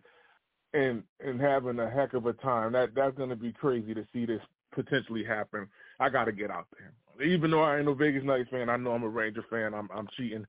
and 0.74 1.04
and 1.20 1.40
having 1.40 1.80
a 1.80 1.90
heck 1.90 2.14
of 2.14 2.26
a 2.26 2.34
time. 2.34 2.74
That 2.74 2.96
that's 2.96 3.18
gonna 3.18 3.36
be 3.36 3.52
crazy 3.52 3.94
to 3.94 4.06
see 4.14 4.26
this 4.26 4.42
potentially 4.72 5.24
happen. 5.24 5.68
I 6.00 6.10
got 6.10 6.26
to 6.26 6.32
get 6.32 6.52
out 6.52 6.68
there. 6.78 7.28
Even 7.28 7.52
though 7.52 7.62
I 7.62 7.78
ain't 7.78 7.86
no 7.86 7.94
Vegas 7.94 8.24
Knights 8.24 8.50
fan, 8.50 8.70
I 8.70 8.78
know 8.78 8.92
I'm 8.92 9.04
a 9.04 9.08
Ranger 9.08 9.46
fan. 9.50 9.74
I'm 9.74 9.90
I'm 9.94 10.08
cheating 10.18 10.46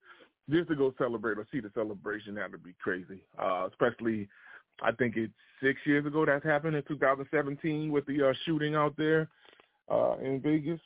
just 0.50 0.68
to 0.68 0.76
go 0.76 0.94
celebrate 0.98 1.38
or 1.38 1.46
see 1.50 1.60
the 1.60 1.70
celebration, 1.74 2.34
that 2.34 2.50
would 2.50 2.64
be 2.64 2.74
crazy. 2.82 3.22
Uh, 3.38 3.68
especially, 3.70 4.28
I 4.82 4.92
think 4.92 5.16
it's 5.16 5.32
six 5.62 5.80
years 5.84 6.06
ago 6.06 6.26
that's 6.26 6.44
happened 6.44 6.76
in 6.76 6.82
2017 6.86 7.90
with 7.90 8.06
the 8.06 8.28
uh, 8.28 8.32
shooting 8.44 8.74
out 8.74 8.96
there 8.96 9.28
uh, 9.90 10.16
in 10.18 10.40
Vegas. 10.40 10.80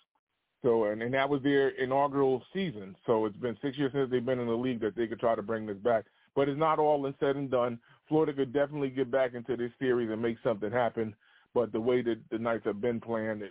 So, 0.62 0.84
and, 0.84 1.02
and 1.02 1.14
that 1.14 1.28
was 1.28 1.42
their 1.42 1.68
inaugural 1.70 2.42
season. 2.52 2.96
So 3.06 3.26
it's 3.26 3.36
been 3.36 3.56
six 3.62 3.78
years 3.78 3.92
since 3.92 4.10
they've 4.10 4.24
been 4.24 4.40
in 4.40 4.48
the 4.48 4.52
league 4.52 4.80
that 4.80 4.96
they 4.96 5.06
could 5.06 5.20
try 5.20 5.34
to 5.34 5.42
bring 5.42 5.66
this 5.66 5.76
back. 5.76 6.04
But 6.34 6.48
it's 6.48 6.58
not 6.58 6.78
all 6.78 7.06
and 7.06 7.14
said 7.20 7.36
and 7.36 7.50
done. 7.50 7.78
Florida 8.08 8.32
could 8.32 8.52
definitely 8.52 8.90
get 8.90 9.10
back 9.10 9.34
into 9.34 9.56
this 9.56 9.70
series 9.78 10.10
and 10.10 10.20
make 10.20 10.38
something 10.42 10.70
happen. 10.70 11.14
But 11.54 11.72
the 11.72 11.80
way 11.80 12.02
that 12.02 12.18
the 12.30 12.38
Knights 12.38 12.66
have 12.66 12.80
been 12.80 13.00
playing, 13.00 13.42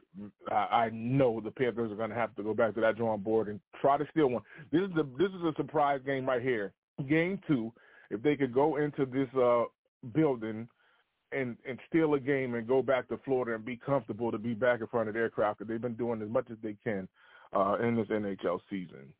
I, 0.51 0.89
know 0.93 1.41
the 1.41 1.51
Panthers 1.51 1.91
are 1.91 1.95
going 1.95 2.11
to 2.11 2.15
have 2.15 2.35
to 2.35 2.43
go 2.43 2.53
back 2.53 2.75
to 2.75 2.81
that 2.81 2.95
drawing 2.95 3.21
board 3.21 3.47
and 3.47 3.59
try 3.81 3.97
to 3.97 4.07
steal 4.11 4.27
one. 4.27 4.43
This 4.71 4.81
is 4.81 4.89
the 4.95 5.03
this 5.17 5.29
is 5.29 5.43
a 5.43 5.53
surprise 5.57 5.99
game 6.05 6.25
right 6.25 6.41
here. 6.41 6.73
Game 7.09 7.39
two, 7.47 7.73
if 8.11 8.21
they 8.21 8.35
could 8.35 8.53
go 8.53 8.77
into 8.77 9.05
this 9.05 9.27
uh, 9.35 9.63
building 10.13 10.67
and 11.31 11.57
and 11.67 11.79
steal 11.89 12.13
a 12.13 12.19
game 12.19 12.55
and 12.55 12.67
go 12.67 12.81
back 12.81 13.09
to 13.09 13.19
Florida 13.25 13.55
and 13.55 13.65
be 13.65 13.75
comfortable 13.75 14.31
to 14.31 14.37
be 14.37 14.53
back 14.53 14.79
in 14.79 14.87
front 14.87 15.09
of 15.09 15.31
crowd 15.31 15.57
because 15.57 15.67
they've 15.67 15.81
been 15.81 15.95
doing 15.95 16.21
as 16.21 16.29
much 16.29 16.47
as 16.51 16.57
they 16.63 16.75
can 16.83 17.07
uh, 17.53 17.77
in 17.81 17.95
this 17.95 18.07
NHL 18.07 18.59
season. 18.69 19.13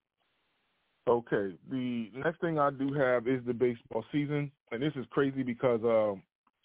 Okay, 1.08 1.56
the 1.72 2.12
next 2.14 2.42
thing 2.42 2.60
I 2.60 2.70
do 2.70 2.94
have 2.94 3.28
is 3.28 3.42
the 3.46 3.54
baseball 3.54 4.04
season, 4.12 4.52
and 4.72 4.82
this 4.82 4.92
is 4.96 5.06
crazy 5.10 5.42
because 5.42 5.82
uh, 5.84 6.14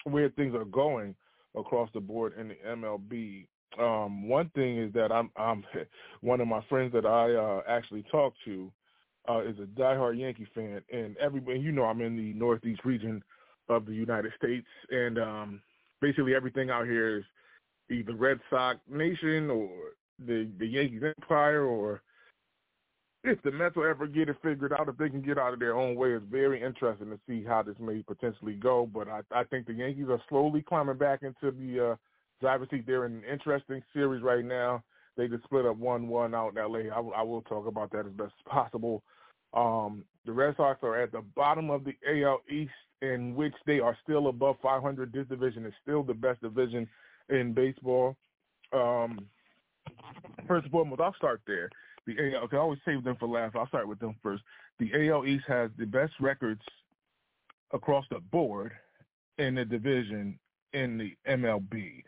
where 0.09 0.31
things 0.31 0.55
are 0.55 0.65
going 0.65 1.15
across 1.57 1.89
the 1.95 2.01
board 2.01 2.35
in 2.39 2.49
the 2.49 2.57
MLB. 2.67 3.47
Um, 3.79 4.29
one 4.29 4.51
thing 4.55 4.79
is 4.79 4.93
that 4.93 5.11
I'm, 5.11 5.31
I'm 5.37 5.65
one 6.21 6.41
of 6.41 6.49
my 6.49 6.63
friends 6.69 6.93
that 6.93 7.07
I 7.07 7.35
uh, 7.35 7.63
actually 7.69 8.05
talked 8.11 8.37
to 8.45 8.71
uh, 9.29 9.41
is 9.41 9.57
a 9.59 9.81
diehard 9.81 10.19
Yankee 10.19 10.49
fan, 10.55 10.83
and 10.93 11.17
everybody, 11.19 11.61
you 11.61 11.73
know, 11.73 11.85
I'm 11.85 12.01
in 12.01 12.17
the 12.17 12.33
Northeast 12.35 12.85
region 12.85 13.23
of 13.69 13.87
the 13.87 13.95
United 13.95 14.33
States, 14.37 14.67
and 14.91 15.19
um, 15.19 15.63
basically 16.01 16.35
everything 16.35 16.71
out 16.71 16.87
here 16.87 17.19
is 17.19 17.25
either 17.91 18.15
Red 18.15 18.41
Sox 18.51 18.79
Nation 18.91 19.49
or 19.49 19.71
the 20.19 20.51
the 20.59 20.67
Yankees 20.67 21.03
Empire, 21.19 21.65
or 21.65 22.03
if 23.25 23.41
the 23.43 23.53
Mets 23.53 23.77
will 23.77 23.87
ever 23.89 24.07
get 24.07 24.29
it 24.29 24.37
figured 24.43 24.73
out, 24.73 24.89
if 24.89 24.97
they 24.97 25.09
can 25.09 25.23
get 25.23 25.39
out 25.39 25.53
of 25.53 25.61
their 25.61 25.77
own 25.77 25.95
way, 25.95 26.13
it's 26.13 26.25
very 26.29 26.63
interesting 26.63 27.11
to 27.11 27.19
see 27.27 27.45
how 27.45 27.63
this 27.63 27.77
may 27.79 28.03
potentially 28.03 28.55
go. 28.55 28.89
But 28.93 29.09
I, 29.09 29.21
I 29.31 29.45
think 29.45 29.67
the 29.67 29.75
Yankees 29.75 30.09
are 30.11 30.21
slowly 30.29 30.63
climbing 30.63 30.99
back 30.99 31.23
into 31.23 31.57
the 31.57 31.93
uh, 31.93 31.97
driver's 32.41 32.69
seat. 32.71 32.85
They're 32.87 33.07
in 33.07 33.17
an 33.17 33.25
interesting 33.31 33.83
series 33.93 34.23
right 34.23 34.45
now. 34.45 34.83
They 35.17 35.29
just 35.29 35.45
split 35.45 35.67
up 35.67 35.77
one-one 35.77 36.35
out 36.35 36.53
in 36.53 36.59
L.A. 36.59 36.91
I, 36.91 36.99
I 36.99 37.23
will 37.23 37.43
talk 37.43 37.67
about 37.67 37.93
that 37.93 38.07
as 38.07 38.13
best 38.13 38.33
as 38.39 38.51
possible. 38.51 39.03
Um, 39.55 40.05
the 40.25 40.33
Red 40.33 40.57
Sox 40.57 40.81
are 40.83 41.01
at 41.01 41.13
the 41.13 41.23
bottom 41.37 41.71
of 41.71 41.85
the 41.85 41.95
AL 42.09 42.41
East, 42.51 42.73
in 43.03 43.35
which 43.35 43.55
they 43.67 43.79
are 43.79 43.97
still 44.03 44.29
above 44.29 44.57
500. 44.63 45.13
This 45.13 45.29
division 45.29 45.67
is 45.67 45.75
still 45.83 46.03
the 46.03 46.15
best 46.15 46.41
division 46.41 46.89
in 47.29 47.53
baseball. 47.53 48.17
Um, 48.73 49.27
first 50.49 50.65
and 50.65 50.73
foremost, 50.73 51.01
I'll 51.01 51.15
start 51.15 51.43
there. 51.47 51.69
The 52.07 52.17
AL, 52.19 52.45
okay, 52.45 52.57
I 52.57 52.61
always 52.61 52.81
save 52.85 53.05
them 53.05 53.17
for 53.19 53.29
last. 53.29 53.57
I'll 53.57 53.69
start 53.69 53.89
with 53.89 53.99
them 53.99 54.17
first. 54.23 54.43
The 54.79 55.11
AL 55.11 55.27
East 55.27 55.45
has 55.47 55.71
the 55.79 55.87
best 55.87 56.13
records 56.21 56.63
across 57.73 58.05
the 58.11 58.19
board 58.19 58.73
in 59.39 59.55
the 59.55 59.65
division 59.65 60.39
in 60.73 60.99
the 60.99 61.17
MLB. 61.29 62.03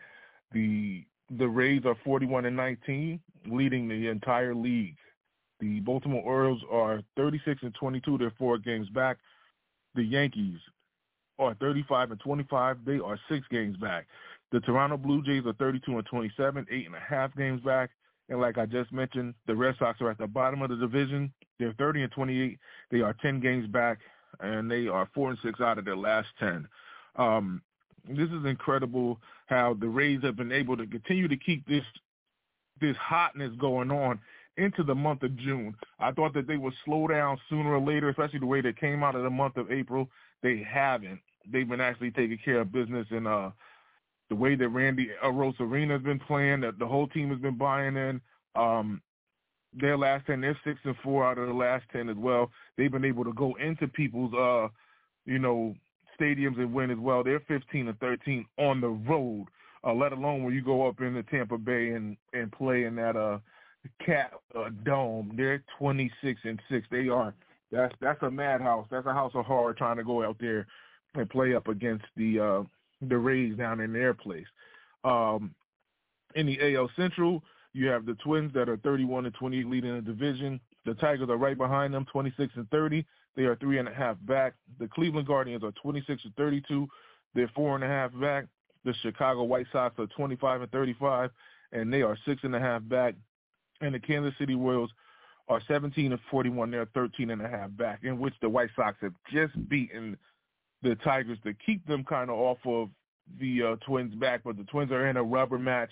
The 0.52 1.04
the 1.30 1.48
Rays 1.48 1.82
are 1.86 1.96
41 2.04 2.44
and 2.44 2.56
19, 2.56 3.18
leading 3.46 3.88
the 3.88 4.08
entire 4.08 4.54
league. 4.54 4.96
The 5.58 5.80
Baltimore 5.80 6.22
Orioles 6.22 6.62
are 6.70 7.00
36 7.16 7.62
and 7.62 7.74
22. 7.74 8.18
They're 8.18 8.32
four 8.38 8.58
games 8.58 8.88
back. 8.90 9.16
The 9.94 10.02
Yankees 10.02 10.58
are 11.38 11.54
35 11.54 12.10
and 12.10 12.20
25. 12.20 12.84
They 12.84 12.98
are 12.98 13.18
six 13.28 13.46
games 13.50 13.76
back. 13.78 14.06
The 14.52 14.60
Toronto 14.60 14.96
Blue 14.96 15.22
Jays 15.22 15.46
are 15.46 15.54
32 15.54 15.96
and 15.96 16.06
27, 16.06 16.66
eight 16.70 16.86
and 16.86 16.94
a 16.94 17.00
half 17.00 17.34
games 17.34 17.60
back. 17.62 17.90
And 18.28 18.40
like 18.40 18.58
I 18.58 18.66
just 18.66 18.92
mentioned, 18.92 19.34
the 19.46 19.54
Red 19.54 19.76
Sox 19.78 20.00
are 20.00 20.10
at 20.10 20.18
the 20.18 20.26
bottom 20.26 20.62
of 20.62 20.70
the 20.70 20.76
division. 20.76 21.32
They're 21.58 21.74
30 21.74 22.02
and 22.02 22.12
28. 22.12 22.58
They 22.90 23.00
are 23.00 23.14
10 23.20 23.40
games 23.40 23.66
back, 23.68 23.98
and 24.40 24.70
they 24.70 24.88
are 24.88 25.08
four 25.14 25.30
and 25.30 25.38
six 25.44 25.60
out 25.60 25.78
of 25.78 25.84
their 25.84 25.96
last 25.96 26.28
10. 26.40 26.66
Um, 27.16 27.62
this 28.08 28.28
is 28.30 28.44
incredible 28.44 29.18
how 29.46 29.76
the 29.78 29.88
Rays 29.88 30.20
have 30.22 30.36
been 30.36 30.52
able 30.52 30.76
to 30.76 30.86
continue 30.86 31.28
to 31.28 31.36
keep 31.36 31.66
this 31.66 31.84
this 32.80 32.96
hotness 32.96 33.52
going 33.60 33.90
on 33.92 34.18
into 34.56 34.82
the 34.82 34.94
month 34.94 35.22
of 35.22 35.36
June. 35.36 35.74
I 36.00 36.10
thought 36.10 36.34
that 36.34 36.46
they 36.46 36.56
would 36.56 36.74
slow 36.84 37.06
down 37.06 37.38
sooner 37.48 37.72
or 37.72 37.80
later, 37.80 38.08
especially 38.08 38.40
the 38.40 38.46
way 38.46 38.60
they 38.60 38.72
came 38.72 39.02
out 39.04 39.14
of 39.14 39.22
the 39.22 39.30
month 39.30 39.56
of 39.56 39.70
April. 39.70 40.10
They 40.42 40.66
haven't. 40.68 41.20
They've 41.50 41.68
been 41.68 41.80
actually 41.80 42.10
taking 42.10 42.38
care 42.44 42.60
of 42.60 42.72
business, 42.72 43.06
and 43.10 43.28
uh, 43.28 43.50
the 44.34 44.40
way 44.40 44.56
that 44.56 44.68
Randy 44.68 45.10
Arozarena 45.24 45.92
has 45.92 46.02
been 46.02 46.18
playing, 46.18 46.60
that 46.62 46.78
the 46.80 46.86
whole 46.86 47.06
team 47.06 47.30
has 47.30 47.38
been 47.38 47.56
buying 47.56 47.96
in. 47.96 48.20
Um, 48.56 49.00
their 49.72 49.96
last 49.96 50.26
ten, 50.26 50.40
they're 50.40 50.58
six 50.64 50.80
and 50.84 50.96
four 51.04 51.24
out 51.24 51.38
of 51.38 51.46
the 51.46 51.54
last 51.54 51.84
ten 51.92 52.08
as 52.08 52.16
well. 52.16 52.50
They've 52.76 52.90
been 52.90 53.04
able 53.04 53.24
to 53.24 53.32
go 53.32 53.54
into 53.64 53.86
people's, 53.86 54.34
uh, 54.34 54.68
you 55.24 55.38
know, 55.38 55.74
stadiums 56.20 56.58
and 56.58 56.72
win 56.72 56.90
as 56.90 56.98
well. 56.98 57.22
They're 57.22 57.42
15 57.46 57.88
and 57.88 57.98
13 58.00 58.44
on 58.58 58.80
the 58.80 58.88
road, 58.88 59.46
uh, 59.84 59.92
let 59.92 60.12
alone 60.12 60.42
when 60.42 60.54
you 60.54 60.62
go 60.62 60.86
up 60.88 61.00
into 61.00 61.22
Tampa 61.24 61.58
Bay 61.58 61.90
and 61.90 62.16
and 62.32 62.50
play 62.50 62.84
in 62.84 62.96
that 62.96 63.16
uh 63.16 63.38
cat 64.04 64.32
uh, 64.58 64.70
dome. 64.84 65.32
They're 65.36 65.62
26 65.78 66.40
and 66.42 66.60
six. 66.68 66.86
They 66.90 67.08
are. 67.08 67.34
That's 67.70 67.94
that's 68.00 68.22
a 68.22 68.30
madhouse. 68.30 68.86
That's 68.90 69.06
a 69.06 69.12
house 69.12 69.32
of 69.34 69.44
horror 69.44 69.74
trying 69.74 69.96
to 69.98 70.04
go 70.04 70.24
out 70.24 70.36
there 70.40 70.66
and 71.14 71.30
play 71.30 71.54
up 71.54 71.68
against 71.68 72.04
the 72.16 72.40
uh 72.40 72.62
the 73.08 73.18
Rays 73.18 73.56
down 73.56 73.80
in 73.80 73.92
their 73.92 74.14
place. 74.14 74.46
Um, 75.04 75.54
in 76.34 76.46
the 76.46 76.76
AL 76.76 76.90
Central, 76.96 77.42
you 77.72 77.88
have 77.88 78.06
the 78.06 78.14
Twins 78.14 78.52
that 78.54 78.68
are 78.68 78.76
31 78.78 79.26
and 79.26 79.34
28 79.34 79.66
leading 79.66 79.94
the 79.94 80.00
division. 80.00 80.60
The 80.84 80.94
Tigers 80.94 81.28
are 81.28 81.36
right 81.36 81.56
behind 81.56 81.94
them, 81.94 82.06
26 82.10 82.52
and 82.56 82.68
30. 82.70 83.04
They 83.36 83.44
are 83.44 83.56
three 83.56 83.78
and 83.78 83.88
a 83.88 83.94
half 83.94 84.16
back. 84.22 84.54
The 84.78 84.88
Cleveland 84.88 85.26
Guardians 85.26 85.64
are 85.64 85.72
26 85.72 86.24
and 86.24 86.34
32. 86.36 86.86
They're 87.34 87.50
four 87.54 87.74
and 87.74 87.82
a 87.82 87.88
half 87.88 88.12
back. 88.20 88.46
The 88.84 88.94
Chicago 89.02 89.42
White 89.42 89.66
Sox 89.72 89.98
are 89.98 90.06
25 90.06 90.62
and 90.62 90.70
35, 90.70 91.30
and 91.72 91.92
they 91.92 92.02
are 92.02 92.16
six 92.26 92.42
and 92.44 92.54
a 92.54 92.60
half 92.60 92.86
back. 92.88 93.14
And 93.80 93.94
the 93.94 93.98
Kansas 93.98 94.34
City 94.38 94.54
Royals 94.54 94.90
are 95.48 95.60
17 95.66 96.12
and 96.12 96.20
41. 96.30 96.70
They're 96.70 96.86
13 96.94 97.30
and 97.30 97.42
a 97.42 97.48
half 97.48 97.70
back, 97.76 98.00
in 98.02 98.18
which 98.18 98.34
the 98.40 98.48
White 98.48 98.70
Sox 98.76 98.96
have 99.00 99.14
just 99.32 99.68
beaten 99.68 100.16
the 100.84 100.94
Tigers 100.96 101.38
to 101.44 101.52
keep 101.66 101.84
them 101.86 102.04
kind 102.04 102.30
of 102.30 102.36
off 102.36 102.58
of 102.64 102.90
the 103.40 103.62
uh, 103.62 103.76
Twins 103.86 104.14
back. 104.14 104.42
But 104.44 104.56
the 104.56 104.64
Twins 104.64 104.92
are 104.92 105.08
in 105.08 105.16
a 105.16 105.22
rubber 105.22 105.58
match 105.58 105.90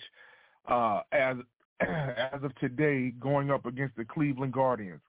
uh, 0.67 1.01
as 1.11 1.37
as 1.81 2.43
of 2.43 2.55
today, 2.59 3.11
going 3.19 3.51
up 3.51 3.65
against 3.65 3.97
the 3.97 4.05
Cleveland 4.05 4.53
Guardians. 4.53 5.01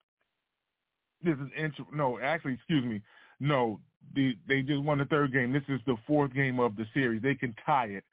This 1.22 1.34
is 1.34 1.48
int- 1.56 1.94
no, 1.94 2.18
actually, 2.20 2.54
excuse 2.54 2.84
me, 2.84 3.00
no, 3.40 3.80
the, 4.14 4.36
they 4.48 4.62
just 4.62 4.82
won 4.82 4.98
the 4.98 5.04
third 5.06 5.32
game. 5.32 5.52
This 5.52 5.62
is 5.68 5.80
the 5.86 5.96
fourth 6.06 6.34
game 6.34 6.60
of 6.60 6.76
the 6.76 6.84
series. 6.92 7.22
They 7.22 7.34
can 7.34 7.54
tie 7.64 7.86
it 7.86 8.04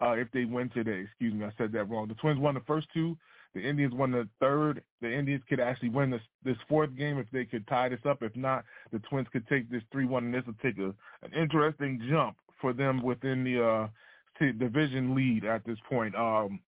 uh, 0.00 0.12
if 0.12 0.28
they 0.32 0.44
win 0.44 0.70
today. 0.70 1.04
Excuse 1.04 1.34
me, 1.34 1.44
I 1.44 1.52
said 1.58 1.72
that 1.72 1.88
wrong. 1.88 2.08
The 2.08 2.14
Twins 2.14 2.40
won 2.40 2.54
the 2.54 2.62
first 2.66 2.88
two. 2.92 3.16
The 3.54 3.62
Indians 3.62 3.94
won 3.94 4.10
the 4.10 4.28
third. 4.40 4.82
The 5.00 5.12
Indians 5.12 5.42
could 5.48 5.60
actually 5.60 5.88
win 5.88 6.10
this 6.10 6.22
this 6.44 6.56
fourth 6.68 6.94
game 6.96 7.18
if 7.18 7.26
they 7.32 7.44
could 7.44 7.66
tie 7.66 7.88
this 7.88 8.04
up. 8.04 8.22
If 8.22 8.36
not, 8.36 8.64
the 8.92 8.98
Twins 9.00 9.28
could 9.32 9.46
take 9.48 9.70
this 9.70 9.82
three 9.90 10.06
one, 10.06 10.26
and 10.26 10.34
this 10.34 10.44
will 10.46 10.54
take 10.62 10.78
a 10.78 10.94
an 11.24 11.32
interesting 11.36 12.00
jump 12.10 12.36
for 12.60 12.72
them 12.72 13.02
within 13.02 13.44
the 13.44 13.64
uh, 13.64 13.88
division 14.58 15.14
lead 15.14 15.44
at 15.44 15.64
this 15.64 15.78
point. 15.88 16.14
Um, 16.14 16.60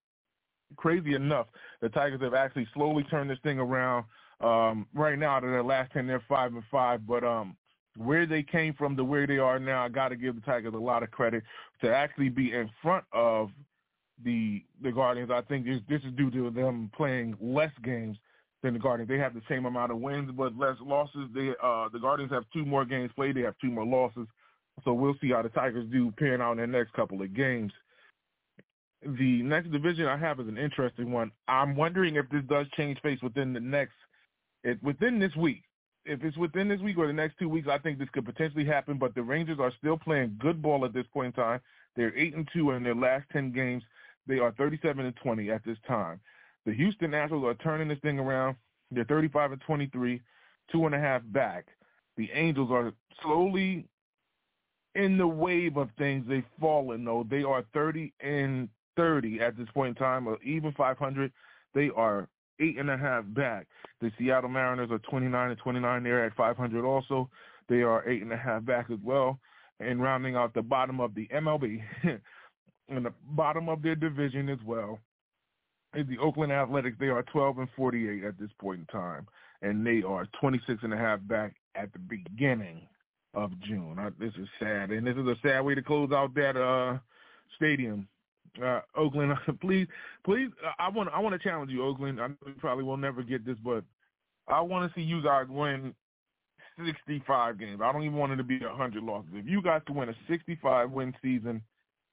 crazy 0.76 1.14
enough, 1.14 1.46
the 1.80 1.88
Tigers 1.88 2.20
have 2.22 2.34
actually 2.34 2.66
slowly 2.74 3.04
turned 3.04 3.30
this 3.30 3.38
thing 3.42 3.58
around. 3.58 4.04
Um, 4.40 4.86
right 4.94 5.18
now, 5.18 5.36
of 5.36 5.42
their 5.42 5.62
last 5.62 5.92
ten, 5.92 6.06
they're 6.06 6.24
five 6.28 6.54
and 6.54 6.64
five. 6.70 7.06
But 7.06 7.24
um, 7.24 7.56
where 7.96 8.26
they 8.26 8.42
came 8.42 8.74
from 8.74 8.96
to 8.96 9.04
where 9.04 9.26
they 9.26 9.38
are 9.38 9.58
now, 9.58 9.84
I 9.84 9.88
got 9.88 10.08
to 10.08 10.16
give 10.16 10.34
the 10.34 10.40
Tigers 10.40 10.74
a 10.74 10.78
lot 10.78 11.02
of 11.02 11.10
credit 11.10 11.42
to 11.82 11.94
actually 11.94 12.30
be 12.30 12.52
in 12.52 12.70
front 12.82 13.04
of 13.12 13.50
the 14.24 14.62
the 14.82 14.92
Guardians. 14.92 15.30
I 15.30 15.42
think 15.42 15.66
this, 15.66 15.80
this 15.88 16.02
is 16.02 16.12
due 16.16 16.30
to 16.30 16.50
them 16.50 16.90
playing 16.96 17.36
less 17.40 17.72
games 17.82 18.16
than 18.62 18.74
the 18.74 18.80
Guardians. 18.80 19.08
They 19.08 19.18
have 19.18 19.34
the 19.34 19.42
same 19.48 19.66
amount 19.66 19.92
of 19.92 19.98
wins 19.98 20.30
but 20.36 20.56
less 20.56 20.76
losses. 20.84 21.28
They 21.34 21.50
uh, 21.62 21.88
the 21.92 21.98
Guardians 22.00 22.32
have 22.32 22.44
two 22.52 22.64
more 22.64 22.84
games 22.84 23.10
played. 23.16 23.36
They 23.36 23.42
have 23.42 23.54
two 23.60 23.70
more 23.70 23.86
losses. 23.86 24.26
So 24.84 24.92
we'll 24.92 25.16
see 25.20 25.30
how 25.30 25.42
the 25.42 25.48
Tigers 25.50 25.86
do 25.90 26.10
pan 26.18 26.40
out 26.40 26.52
in 26.52 26.58
their 26.58 26.66
next 26.66 26.92
couple 26.94 27.20
of 27.20 27.34
games. 27.34 27.72
The 29.02 29.42
next 29.42 29.70
division 29.72 30.06
I 30.06 30.16
have 30.16 30.40
is 30.40 30.48
an 30.48 30.58
interesting 30.58 31.10
one. 31.10 31.32
I'm 31.48 31.74
wondering 31.74 32.16
if 32.16 32.28
this 32.30 32.42
does 32.48 32.66
change 32.76 33.00
face 33.00 33.18
within 33.22 33.52
the 33.52 33.60
next 33.60 33.94
it, 34.62 34.82
within 34.82 35.18
this 35.18 35.34
week. 35.36 35.62
If 36.06 36.24
it's 36.24 36.36
within 36.36 36.68
this 36.68 36.80
week 36.80 36.96
or 36.96 37.06
the 37.06 37.12
next 37.12 37.38
two 37.38 37.48
weeks, 37.48 37.68
I 37.68 37.78
think 37.78 37.98
this 37.98 38.08
could 38.12 38.24
potentially 38.24 38.64
happen. 38.64 38.98
But 38.98 39.14
the 39.14 39.22
Rangers 39.22 39.58
are 39.60 39.72
still 39.78 39.98
playing 39.98 40.38
good 40.38 40.62
ball 40.62 40.84
at 40.84 40.92
this 40.92 41.06
point 41.12 41.34
in 41.36 41.42
time. 41.42 41.60
They're 41.96 42.16
eight 42.16 42.34
and 42.34 42.48
two 42.52 42.70
in 42.70 42.82
their 42.82 42.94
last 42.94 43.26
ten 43.32 43.52
games. 43.52 43.82
They 44.26 44.38
are 44.38 44.52
37 44.52 45.04
and 45.04 45.16
20 45.16 45.50
at 45.50 45.64
this 45.64 45.78
time. 45.86 46.20
The 46.66 46.72
Houston 46.72 47.12
Astros 47.12 47.44
are 47.44 47.54
turning 47.54 47.88
this 47.88 47.98
thing 48.00 48.18
around. 48.18 48.56
They're 48.90 49.04
35 49.04 49.52
and 49.52 49.60
23, 49.62 50.20
two 50.70 50.86
and 50.86 50.94
a 50.94 50.98
half 50.98 51.22
back. 51.26 51.66
The 52.16 52.30
Angels 52.32 52.70
are 52.70 52.92
slowly 53.22 53.86
in 54.94 55.16
the 55.16 55.26
wave 55.26 55.76
of 55.76 55.88
things. 55.96 56.26
They've 56.28 56.44
fallen 56.60 57.04
though. 57.04 57.26
They 57.28 57.42
are 57.42 57.64
30 57.72 58.12
and 58.20 58.68
30 58.96 59.40
at 59.40 59.56
this 59.56 59.68
point 59.72 59.90
in 59.90 59.94
time, 59.94 60.26
or 60.26 60.42
even 60.42 60.72
500. 60.72 61.32
They 61.74 61.90
are 61.96 62.28
eight 62.60 62.78
and 62.78 62.90
a 62.90 62.96
half 62.96 63.24
back. 63.28 63.66
The 64.00 64.10
Seattle 64.18 64.50
Mariners 64.50 64.90
are 64.90 64.98
29 64.98 65.50
and 65.50 65.58
29. 65.58 66.02
They're 66.02 66.26
at 66.26 66.36
500 66.36 66.84
also. 66.84 67.30
They 67.68 67.82
are 67.82 68.06
eight 68.08 68.22
and 68.22 68.32
a 68.32 68.36
half 68.36 68.64
back 68.64 68.86
as 68.90 68.98
well. 69.02 69.38
And 69.78 70.02
rounding 70.02 70.36
out 70.36 70.52
the 70.52 70.62
bottom 70.62 71.00
of 71.00 71.14
the 71.14 71.26
MLB, 71.28 71.82
in 72.90 73.04
the 73.04 73.12
bottom 73.30 73.68
of 73.68 73.82
their 73.82 73.94
division 73.94 74.48
as 74.48 74.58
well 74.64 74.98
is 75.94 76.06
the 76.08 76.18
Oakland 76.18 76.52
Athletics. 76.52 76.96
They 76.98 77.08
are 77.08 77.22
12 77.22 77.58
and 77.58 77.68
48 77.76 78.24
at 78.24 78.38
this 78.38 78.50
point 78.60 78.80
in 78.80 78.86
time, 78.86 79.26
and 79.62 79.86
they 79.86 80.02
are 80.02 80.26
26 80.40 80.80
and 80.82 80.92
a 80.92 80.96
half 80.96 81.20
back 81.26 81.54
at 81.74 81.92
the 81.92 81.98
beginning 81.98 82.82
of 83.34 83.52
June. 83.60 83.98
Uh, 83.98 84.10
this 84.18 84.32
is 84.40 84.48
sad, 84.58 84.90
and 84.90 85.06
this 85.06 85.16
is 85.16 85.26
a 85.26 85.36
sad 85.42 85.60
way 85.60 85.74
to 85.74 85.82
close 85.82 86.10
out 86.12 86.34
that 86.34 86.56
uh, 86.56 86.98
stadium. 87.56 88.08
Uh, 88.62 88.80
Oakland, 88.96 89.32
please, 89.60 89.86
please, 90.24 90.48
I 90.78 90.88
want, 90.88 91.08
I 91.14 91.20
want 91.20 91.40
to 91.40 91.48
challenge 91.48 91.70
you, 91.70 91.84
Oakland. 91.84 92.20
I 92.20 92.28
know 92.28 92.36
you 92.46 92.54
probably 92.58 92.84
will 92.84 92.96
never 92.96 93.22
get 93.22 93.46
this, 93.46 93.56
but 93.64 93.84
I 94.48 94.60
want 94.60 94.92
to 94.92 95.00
see 95.00 95.04
you 95.04 95.22
guys 95.22 95.46
win 95.48 95.94
65 96.84 97.58
games. 97.58 97.80
I 97.82 97.92
don't 97.92 98.02
even 98.02 98.16
want 98.16 98.32
it 98.32 98.36
to 98.36 98.44
be 98.44 98.58
100 98.58 99.02
losses. 99.02 99.30
If 99.34 99.46
you 99.46 99.62
guys 99.62 99.82
can 99.86 99.94
win 99.94 100.08
a 100.08 100.14
65 100.28 100.90
win 100.90 101.14
season 101.22 101.62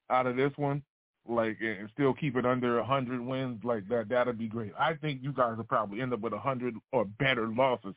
out 0.09 0.27
of 0.27 0.35
this 0.35 0.51
one, 0.55 0.83
like 1.27 1.57
and 1.61 1.89
still 1.93 2.13
keep 2.13 2.35
it 2.35 2.45
under 2.45 2.77
a 2.77 2.81
100 2.81 3.19
wins, 3.19 3.63
like 3.63 3.87
that, 3.89 4.09
that'd 4.09 4.37
be 4.37 4.47
great. 4.47 4.71
I 4.79 4.93
think 4.95 5.21
you 5.21 5.33
guys 5.33 5.57
will 5.57 5.63
probably 5.63 6.01
end 6.01 6.13
up 6.13 6.21
with 6.21 6.33
a 6.33 6.37
100 6.37 6.75
or 6.91 7.05
better 7.05 7.47
losses 7.47 7.95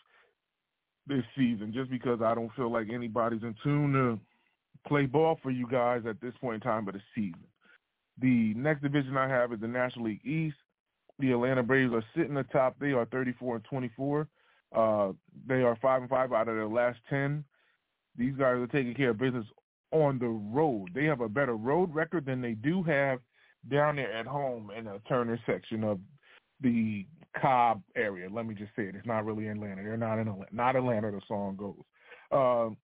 this 1.06 1.24
season, 1.36 1.72
just 1.72 1.90
because 1.90 2.20
I 2.22 2.34
don't 2.34 2.52
feel 2.54 2.70
like 2.70 2.88
anybody's 2.92 3.42
in 3.42 3.54
tune 3.62 3.92
to 3.92 4.18
play 4.86 5.06
ball 5.06 5.38
for 5.42 5.50
you 5.50 5.66
guys 5.66 6.02
at 6.08 6.20
this 6.20 6.34
point 6.40 6.56
in 6.56 6.60
time 6.60 6.88
of 6.88 6.94
the 6.94 7.02
season. 7.14 7.44
The 8.20 8.54
next 8.54 8.82
division 8.82 9.16
I 9.16 9.28
have 9.28 9.52
is 9.52 9.60
the 9.60 9.68
National 9.68 10.06
League 10.06 10.24
East. 10.24 10.56
The 11.18 11.32
Atlanta 11.32 11.62
Braves 11.62 11.92
are 11.92 12.04
sitting 12.16 12.36
atop. 12.36 12.76
They 12.80 12.92
are 12.92 13.06
34 13.06 13.56
and 13.56 13.64
24. 13.64 14.28
Uh, 14.74 15.12
they 15.46 15.62
are 15.62 15.76
five 15.82 16.02
and 16.02 16.10
five 16.10 16.32
out 16.32 16.48
of 16.48 16.54
their 16.54 16.68
last 16.68 16.98
ten. 17.08 17.44
These 18.16 18.34
guys 18.36 18.56
are 18.56 18.66
taking 18.66 18.94
care 18.94 19.10
of 19.10 19.18
business 19.18 19.46
on 19.92 20.18
the 20.18 20.28
road. 20.28 20.88
They 20.94 21.04
have 21.04 21.20
a 21.20 21.28
better 21.28 21.56
road 21.56 21.94
record 21.94 22.26
than 22.26 22.40
they 22.40 22.52
do 22.52 22.82
have 22.84 23.20
down 23.70 23.96
there 23.96 24.12
at 24.12 24.26
home 24.26 24.70
in 24.76 24.84
the 24.84 25.00
Turner 25.08 25.38
section 25.46 25.84
of 25.84 25.98
the 26.60 27.06
Cobb 27.40 27.82
area. 27.96 28.28
Let 28.30 28.46
me 28.46 28.54
just 28.54 28.74
say 28.76 28.84
it. 28.84 28.96
It's 28.96 29.06
not 29.06 29.24
really 29.24 29.48
Atlanta. 29.48 29.82
They're 29.82 29.96
not 29.96 30.18
in 30.18 30.28
Atlanta. 30.28 30.54
Not 30.54 30.76
Atlanta, 30.76 31.10
the 31.10 31.20
song 31.28 31.56
goes. 31.56 31.74
Uh, 32.32 32.74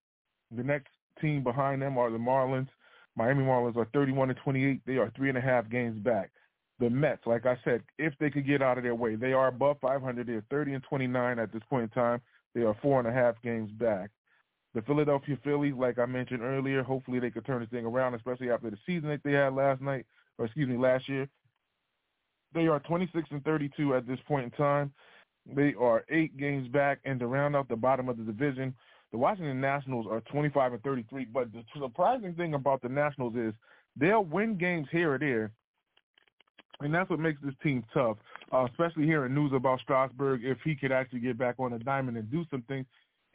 the 0.56 0.62
next 0.62 0.90
team 1.20 1.42
behind 1.42 1.82
them 1.82 1.98
are 1.98 2.10
the 2.10 2.18
Marlins. 2.18 2.68
Miami 3.16 3.44
Marlins 3.44 3.76
are 3.76 3.88
31 3.92 4.30
and 4.30 4.38
28. 4.38 4.80
They 4.86 4.96
are 4.96 5.12
three 5.16 5.28
and 5.28 5.38
a 5.38 5.40
half 5.40 5.68
games 5.70 5.98
back. 5.98 6.30
The 6.78 6.90
Mets, 6.90 7.22
like 7.24 7.46
I 7.46 7.58
said, 7.64 7.82
if 7.98 8.12
they 8.20 8.28
could 8.28 8.46
get 8.46 8.60
out 8.60 8.76
of 8.76 8.84
their 8.84 8.94
way, 8.94 9.14
they 9.14 9.32
are 9.32 9.48
above 9.48 9.78
500. 9.80 10.26
They're 10.26 10.44
30 10.50 10.74
and 10.74 10.84
29 10.84 11.38
at 11.38 11.52
this 11.52 11.62
point 11.70 11.84
in 11.84 11.88
time. 11.88 12.20
They 12.54 12.62
are 12.62 12.76
four 12.82 12.98
and 12.98 13.08
a 13.08 13.12
half 13.12 13.34
games 13.42 13.70
back. 13.72 14.10
The 14.76 14.82
Philadelphia 14.82 15.38
Phillies, 15.42 15.72
like 15.74 15.98
I 15.98 16.04
mentioned 16.04 16.42
earlier, 16.42 16.82
hopefully 16.82 17.18
they 17.18 17.30
could 17.30 17.46
turn 17.46 17.60
this 17.60 17.70
thing 17.70 17.86
around, 17.86 18.12
especially 18.12 18.50
after 18.50 18.68
the 18.68 18.76
season 18.84 19.08
that 19.08 19.22
they 19.24 19.32
had 19.32 19.54
last 19.54 19.80
night, 19.80 20.04
or 20.36 20.44
excuse 20.44 20.68
me, 20.68 20.76
last 20.76 21.08
year. 21.08 21.26
They 22.52 22.66
are 22.66 22.78
26 22.80 23.26
and 23.30 23.42
32 23.42 23.94
at 23.94 24.06
this 24.06 24.18
point 24.28 24.44
in 24.44 24.50
time. 24.50 24.92
They 25.46 25.72
are 25.80 26.04
eight 26.10 26.36
games 26.36 26.68
back, 26.68 26.98
and 27.06 27.18
to 27.20 27.26
round 27.26 27.56
out 27.56 27.70
the 27.70 27.76
bottom 27.76 28.10
of 28.10 28.18
the 28.18 28.24
division, 28.24 28.74
the 29.12 29.16
Washington 29.16 29.62
Nationals 29.62 30.06
are 30.10 30.20
25 30.30 30.74
and 30.74 30.82
33. 30.82 31.24
But 31.24 31.54
the 31.54 31.64
surprising 31.80 32.34
thing 32.34 32.52
about 32.52 32.82
the 32.82 32.90
Nationals 32.90 33.34
is 33.34 33.54
they'll 33.96 34.24
win 34.24 34.58
games 34.58 34.88
here 34.92 35.14
or 35.14 35.18
there, 35.18 35.52
and 36.80 36.92
that's 36.92 37.08
what 37.08 37.18
makes 37.18 37.40
this 37.42 37.54
team 37.62 37.82
tough, 37.94 38.18
uh, 38.52 38.66
especially 38.70 39.06
hearing 39.06 39.34
news 39.34 39.52
about 39.54 39.80
Strasburg. 39.80 40.44
If 40.44 40.58
he 40.62 40.74
could 40.74 40.92
actually 40.92 41.20
get 41.20 41.38
back 41.38 41.54
on 41.58 41.70
the 41.70 41.78
diamond 41.78 42.18
and 42.18 42.30
do 42.30 42.44
some 42.50 42.60
things, 42.68 42.84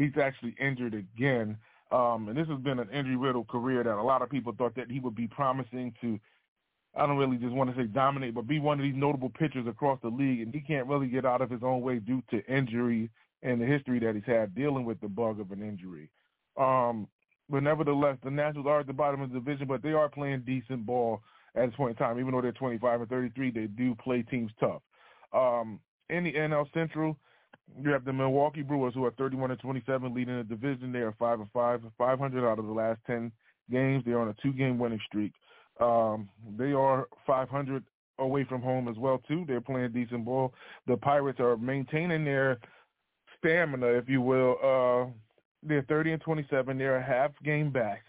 he's 0.02 0.22
actually 0.22 0.56
injured 0.60 0.94
again. 0.94 1.58
Um, 1.92 2.30
and 2.30 2.38
this 2.38 2.48
has 2.48 2.60
been 2.60 2.80
an 2.80 2.90
injury-riddled 2.90 3.48
career 3.48 3.84
that 3.84 3.96
a 3.96 4.02
lot 4.02 4.22
of 4.22 4.30
people 4.30 4.54
thought 4.58 4.76
that 4.76 4.90
he 4.90 5.00
would 5.00 5.16
be 5.16 5.28
promising 5.28 5.94
to, 6.02 6.20
I 6.96 7.06
don't 7.06 7.18
really 7.18 7.38
just 7.38 7.54
want 7.54 7.70
to 7.70 7.76
say 7.76 7.88
dominate, 7.88 8.34
but 8.34 8.48
be 8.48 8.60
one 8.60 8.80
of 8.80 8.84
these 8.84 8.96
notable 8.96 9.30
pitchers 9.30 9.68
across 9.68 10.00
the 10.02 10.10
league. 10.10 10.42
And 10.42 10.54
he 10.54 10.62
can't 10.62 10.88
really 10.88 11.08
get 11.08 11.26
out 11.26 11.42
of 11.42 11.50
his 11.50 11.62
own 11.64 11.82
way 11.82 12.00
due 12.00 12.24
to 12.32 12.46
injury 12.46 13.10
and 13.44 13.62
the 13.62 13.66
history 13.66 14.00
that 14.00 14.16
he's 14.16 14.24
had 14.26 14.56
dealing 14.56 14.86
with 14.86 15.02
the 15.02 15.08
bug 15.08 15.40
of 15.40 15.52
an 15.52 15.62
injury. 15.62 16.10
Um, 16.58 17.08
but 17.50 17.64
nevertheless, 17.64 18.18
the 18.24 18.32
Nationals 18.32 18.68
are 18.68 18.80
at 18.80 18.88
the 18.88 18.94
bottom 18.94 19.22
of 19.22 19.32
the 19.32 19.40
division, 19.40 19.68
but 19.68 19.84
they 19.84 19.92
are 19.92 20.08
playing 20.08 20.44
decent 20.46 20.86
ball 20.86 21.22
at 21.56 21.66
this 21.66 21.76
point 21.76 21.92
in 21.92 21.96
time. 21.98 22.20
Even 22.20 22.32
though 22.32 22.42
they're 22.42 22.54
25 22.54 23.02
and 23.02 23.10
33, 23.10 23.52
they 23.52 23.66
do 23.66 23.96
play 23.96 24.22
teams 24.24 24.52
tough. 24.60 24.82
Um, 25.34 25.80
in 26.10 26.24
the 26.24 26.34
NL 26.34 26.72
Central, 26.74 27.18
you 27.82 27.92
have 27.92 28.06
the 28.06 28.14
Milwaukee 28.14 28.62
Brewers, 28.62 28.94
who 28.94 29.06
are 29.06 29.12
31 29.12 29.52
and 29.52 29.60
27, 29.60 30.14
leading 30.14 30.38
the 30.38 30.44
division. 30.44 30.92
They 30.92 31.00
are 31.00 31.14
five 31.18 31.40
and 31.40 31.50
five, 31.52 31.82
500 31.98 32.50
out 32.50 32.60
of 32.60 32.66
the 32.66 32.72
last 32.72 33.00
10 33.08 33.32
games. 33.72 34.04
They're 34.06 34.20
on 34.20 34.30
a 34.30 34.36
two-game 34.42 34.78
winning 34.78 35.00
streak. 35.08 35.34
Um, 35.80 36.30
they 36.58 36.74
are 36.74 37.08
500 37.26 37.84
away 38.20 38.44
from 38.44 38.62
home 38.62 38.88
as 38.88 38.98
well 38.98 39.22
too. 39.28 39.46
They're 39.48 39.62
playing 39.62 39.92
decent 39.92 40.26
ball. 40.26 40.54
The 40.88 40.98
Pirates 40.98 41.40
are 41.40 41.58
maintaining 41.58 42.24
their 42.24 42.60
stamina, 43.38 43.88
if 43.88 44.08
you 44.08 44.22
will. 44.22 44.58
Uh, 44.64 45.12
they're 45.64 45.84
30 45.84 46.14
and 46.14 46.22
27. 46.22 46.78
They're 46.78 46.98
a 46.98 47.04
half 47.04 47.32
game 47.44 47.72
back. 47.72 48.04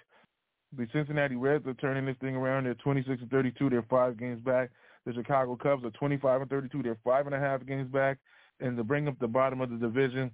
The 0.76 0.86
Cincinnati 0.92 1.36
Reds 1.36 1.66
are 1.66 1.74
turning 1.74 2.06
this 2.06 2.16
thing 2.20 2.34
around. 2.34 2.64
They're 2.64 2.74
26 2.74 3.22
and 3.22 3.30
32. 3.30 3.70
They're 3.70 3.82
five 3.90 4.18
games 4.18 4.40
back. 4.40 4.70
The 5.04 5.12
Chicago 5.12 5.56
Cubs 5.56 5.84
are 5.84 5.90
25 5.90 6.42
and 6.42 6.50
32. 6.50 6.82
They're 6.82 6.96
five 7.04 7.26
and 7.26 7.34
a 7.34 7.38
half 7.38 7.66
games 7.66 7.90
back. 7.90 8.18
And 8.62 8.76
to 8.76 8.84
bring 8.84 9.08
up 9.08 9.18
the 9.18 9.28
bottom 9.28 9.60
of 9.60 9.70
the 9.70 9.76
division, 9.76 10.30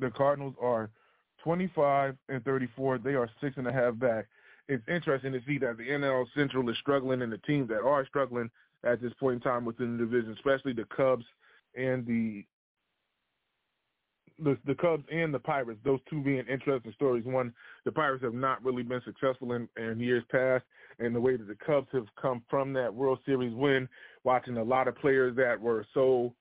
the 0.00 0.10
Cardinals 0.10 0.54
are 0.60 0.90
25 1.42 2.16
and 2.28 2.44
34. 2.44 2.98
They 2.98 3.14
are 3.14 3.28
six 3.40 3.56
and 3.56 3.66
a 3.66 3.72
half 3.72 3.98
back. 3.98 4.26
It's 4.68 4.86
interesting 4.88 5.32
to 5.32 5.40
see 5.46 5.58
that 5.58 5.76
the 5.76 5.84
NL 5.84 6.24
Central 6.34 6.68
is 6.70 6.76
struggling, 6.78 7.22
and 7.22 7.32
the 7.32 7.38
teams 7.38 7.68
that 7.68 7.82
are 7.82 8.06
struggling 8.06 8.48
at 8.84 9.02
this 9.02 9.12
point 9.18 9.34
in 9.34 9.40
time 9.40 9.64
within 9.64 9.96
the 9.96 10.04
division, 10.04 10.32
especially 10.32 10.72
the 10.72 10.86
Cubs 10.96 11.24
and 11.76 12.06
the 12.06 12.44
the 14.38 14.56
the 14.66 14.74
Cubs 14.74 15.04
and 15.12 15.32
the 15.32 15.38
Pirates, 15.38 15.80
those 15.84 16.00
two 16.08 16.22
being 16.22 16.44
interesting 16.48 16.92
stories. 16.94 17.24
One, 17.24 17.52
the 17.84 17.92
Pirates 17.92 18.24
have 18.24 18.34
not 18.34 18.64
really 18.64 18.82
been 18.82 19.02
successful 19.04 19.52
in, 19.52 19.68
in 19.76 19.98
years 20.00 20.24
past, 20.30 20.64
and 20.98 21.14
the 21.14 21.20
way 21.20 21.36
that 21.36 21.48
the 21.48 21.56
Cubs 21.64 21.88
have 21.92 22.06
come 22.20 22.42
from 22.48 22.72
that 22.74 22.92
World 22.92 23.18
Series 23.26 23.54
win, 23.54 23.88
watching 24.24 24.56
a 24.56 24.62
lot 24.62 24.88
of 24.88 24.96
players 24.96 25.36
that 25.36 25.60
were 25.60 25.86
so, 25.94 26.34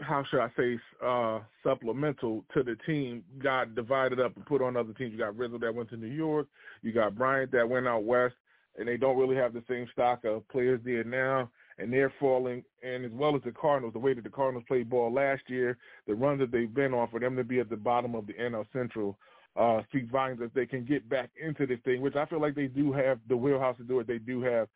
how 0.00 0.24
should 0.30 0.40
I 0.40 0.50
say, 0.56 0.78
uh, 1.04 1.40
supplemental 1.62 2.44
to 2.54 2.62
the 2.62 2.76
team, 2.86 3.24
got 3.42 3.74
divided 3.74 4.20
up 4.20 4.36
and 4.36 4.46
put 4.46 4.62
on 4.62 4.76
other 4.76 4.92
teams. 4.92 5.12
You 5.12 5.18
got 5.18 5.36
Rizzo 5.36 5.58
that 5.58 5.74
went 5.74 5.90
to 5.90 5.96
New 5.96 6.06
York, 6.06 6.46
you 6.82 6.92
got 6.92 7.16
Bryant 7.16 7.50
that 7.52 7.68
went 7.68 7.88
out 7.88 8.04
west, 8.04 8.34
and 8.78 8.86
they 8.86 8.96
don't 8.96 9.18
really 9.18 9.36
have 9.36 9.52
the 9.52 9.64
same 9.68 9.86
stock 9.92 10.24
of 10.24 10.46
players 10.48 10.80
there 10.84 11.04
now 11.04 11.50
and 11.78 11.92
they're 11.92 12.12
falling. 12.20 12.62
And 12.82 13.04
as 13.04 13.12
well 13.12 13.34
as 13.36 13.42
the 13.44 13.52
Cardinals, 13.52 13.92
the 13.92 13.98
way 13.98 14.14
that 14.14 14.24
the 14.24 14.30
Cardinals 14.30 14.64
played 14.68 14.90
ball 14.90 15.12
last 15.12 15.42
year, 15.46 15.78
the 16.06 16.14
run 16.14 16.38
that 16.38 16.50
they've 16.50 16.72
been 16.72 16.92
on, 16.92 17.08
for 17.08 17.20
them 17.20 17.36
to 17.36 17.44
be 17.44 17.60
at 17.60 17.70
the 17.70 17.76
bottom 17.76 18.14
of 18.14 18.26
the 18.26 18.34
NL 18.34 18.66
Central 18.72 19.16
uh, 19.56 19.82
speaks 19.88 20.10
volumes 20.10 20.40
that 20.40 20.54
they 20.54 20.66
can 20.66 20.84
get 20.84 21.08
back 21.08 21.30
into 21.40 21.66
this 21.66 21.78
thing, 21.84 22.00
which 22.00 22.16
I 22.16 22.26
feel 22.26 22.40
like 22.40 22.54
they 22.54 22.66
do 22.66 22.92
have 22.92 23.18
the 23.28 23.36
wheelhouse 23.36 23.76
to 23.78 23.84
do 23.84 24.00
it. 24.00 24.06
They 24.06 24.18
do 24.18 24.42
have 24.42 24.68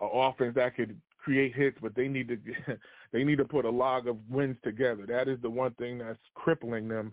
an 0.00 0.10
offense 0.12 0.54
that 0.56 0.76
could 0.76 0.98
create 1.18 1.54
hits, 1.54 1.76
but 1.80 1.94
they 1.94 2.08
need 2.08 2.28
to 2.28 2.36
they 3.16 3.24
need 3.24 3.38
to 3.38 3.46
put 3.46 3.64
a 3.64 3.70
log 3.70 4.08
of 4.08 4.18
wins 4.28 4.58
together. 4.62 5.06
That 5.06 5.26
is 5.26 5.38
the 5.40 5.48
one 5.48 5.72
thing 5.74 5.96
that's 5.96 6.18
crippling 6.34 6.86
them 6.86 7.12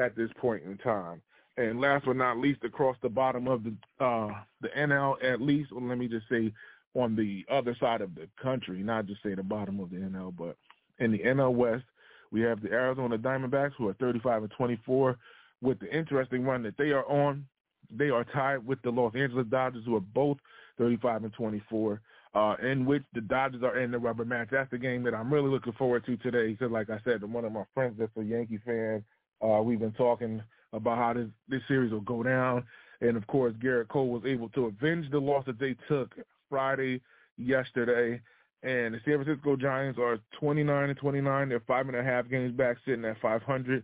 at 0.00 0.16
this 0.16 0.30
point 0.40 0.62
in 0.62 0.78
time. 0.78 1.20
And 1.58 1.78
last 1.78 2.06
but 2.06 2.16
not 2.16 2.38
least, 2.38 2.64
across 2.64 2.96
the 3.02 3.10
bottom 3.10 3.46
of 3.46 3.62
the 3.62 3.74
uh, 4.02 4.30
the 4.62 4.68
NL, 4.68 5.22
at 5.22 5.42
least, 5.42 5.70
well, 5.70 5.86
let 5.86 5.98
me 5.98 6.08
just 6.08 6.26
say 6.30 6.54
on 6.94 7.14
the 7.14 7.44
other 7.54 7.76
side 7.78 8.00
of 8.00 8.14
the 8.14 8.26
country, 8.42 8.82
not 8.82 9.04
just 9.04 9.22
say 9.22 9.34
the 9.34 9.42
bottom 9.42 9.78
of 9.78 9.90
the 9.90 9.96
NL, 9.96 10.34
but 10.34 10.56
in 10.98 11.12
the 11.12 11.18
NL 11.18 11.52
West, 11.52 11.84
we 12.30 12.40
have 12.40 12.62
the 12.62 12.72
Arizona 12.72 13.18
Diamondbacks 13.18 13.72
who 13.76 13.88
are 13.88 13.94
35 13.94 14.44
and 14.44 14.52
24. 14.56 15.18
With 15.60 15.78
the 15.80 15.94
interesting 15.94 16.44
run 16.44 16.62
that 16.62 16.78
they 16.78 16.92
are 16.92 17.04
on, 17.04 17.44
they 17.94 18.08
are 18.08 18.24
tied 18.24 18.66
with 18.66 18.80
the 18.80 18.90
Los 18.90 19.14
Angeles 19.14 19.46
Dodgers 19.50 19.84
who 19.84 19.96
are 19.96 20.00
both 20.00 20.38
35 20.78 21.24
and 21.24 21.32
24. 21.34 22.00
Uh, 22.34 22.56
in 22.62 22.86
which 22.86 23.02
the 23.12 23.20
Dodgers 23.20 23.62
are 23.62 23.78
in 23.78 23.90
the 23.90 23.98
rubber 23.98 24.24
match. 24.24 24.48
That's 24.50 24.70
the 24.70 24.78
game 24.78 25.02
that 25.02 25.14
I'm 25.14 25.30
really 25.30 25.50
looking 25.50 25.74
forward 25.74 26.06
to 26.06 26.16
today. 26.16 26.52
Because, 26.52 26.70
like 26.70 26.88
I 26.88 26.98
said, 27.04 27.22
one 27.22 27.44
of 27.44 27.52
my 27.52 27.64
friends 27.74 27.96
that's 27.98 28.16
a 28.16 28.22
Yankee 28.22 28.58
fan, 28.64 29.04
uh, 29.42 29.60
we've 29.60 29.78
been 29.78 29.92
talking 29.92 30.42
about 30.72 30.96
how 30.96 31.12
this 31.12 31.28
this 31.48 31.60
series 31.68 31.92
will 31.92 32.00
go 32.00 32.22
down. 32.22 32.64
And 33.02 33.16
of 33.16 33.26
course, 33.26 33.52
Gerrit 33.62 33.88
Cole 33.88 34.08
was 34.08 34.22
able 34.26 34.48
to 34.50 34.66
avenge 34.66 35.10
the 35.10 35.18
loss 35.18 35.44
that 35.44 35.58
they 35.58 35.76
took 35.88 36.14
Friday 36.48 37.02
yesterday. 37.36 38.20
And 38.62 38.94
the 38.94 39.00
San 39.04 39.22
Francisco 39.22 39.56
Giants 39.56 39.98
are 39.98 40.18
29 40.38 40.90
and 40.90 40.98
29. 40.98 41.48
They're 41.48 41.60
five 41.66 41.88
and 41.88 41.96
a 41.96 42.02
half 42.02 42.30
games 42.30 42.56
back, 42.56 42.76
sitting 42.86 43.04
at 43.04 43.20
500. 43.20 43.82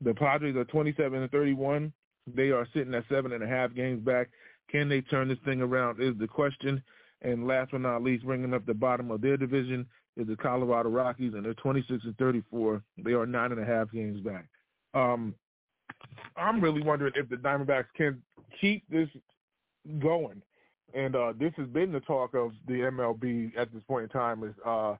The 0.00 0.14
Padres 0.14 0.56
are 0.56 0.64
27 0.64 1.22
and 1.22 1.30
31. 1.30 1.92
They 2.26 2.50
are 2.50 2.66
sitting 2.72 2.94
at 2.94 3.04
seven 3.10 3.32
and 3.32 3.44
a 3.44 3.46
half 3.46 3.74
games 3.74 4.02
back. 4.02 4.30
Can 4.70 4.88
they 4.88 5.02
turn 5.02 5.28
this 5.28 5.38
thing 5.44 5.60
around 5.60 6.02
is 6.02 6.16
the 6.18 6.26
question. 6.26 6.82
And 7.22 7.46
last 7.46 7.70
but 7.72 7.80
not 7.80 8.02
least, 8.02 8.24
bringing 8.24 8.54
up 8.54 8.66
the 8.66 8.74
bottom 8.74 9.10
of 9.10 9.20
their 9.20 9.36
division 9.36 9.86
is 10.16 10.26
the 10.26 10.36
Colorado 10.36 10.90
Rockies, 10.90 11.34
and 11.34 11.44
they're 11.44 11.54
26 11.54 12.04
and 12.04 12.16
34. 12.18 12.82
They 12.98 13.12
are 13.12 13.26
nine 13.26 13.52
and 13.52 13.60
a 13.60 13.64
half 13.64 13.90
games 13.90 14.20
back. 14.20 14.46
Um, 14.92 15.34
I'm 16.36 16.60
really 16.60 16.82
wondering 16.82 17.12
if 17.16 17.28
the 17.28 17.36
Diamondbacks 17.36 17.86
can 17.96 18.22
keep 18.60 18.84
this 18.90 19.08
going 19.98 20.42
and 20.94 21.16
uh, 21.16 21.32
this 21.38 21.52
has 21.56 21.66
been 21.68 21.92
the 21.92 22.00
talk 22.00 22.34
of 22.34 22.52
the 22.66 22.74
MLB 22.74 23.52
at 23.58 23.72
this 23.72 23.82
point 23.88 24.04
in 24.04 24.08
time 24.10 24.44
is 24.44 24.54
uh, 24.64 24.94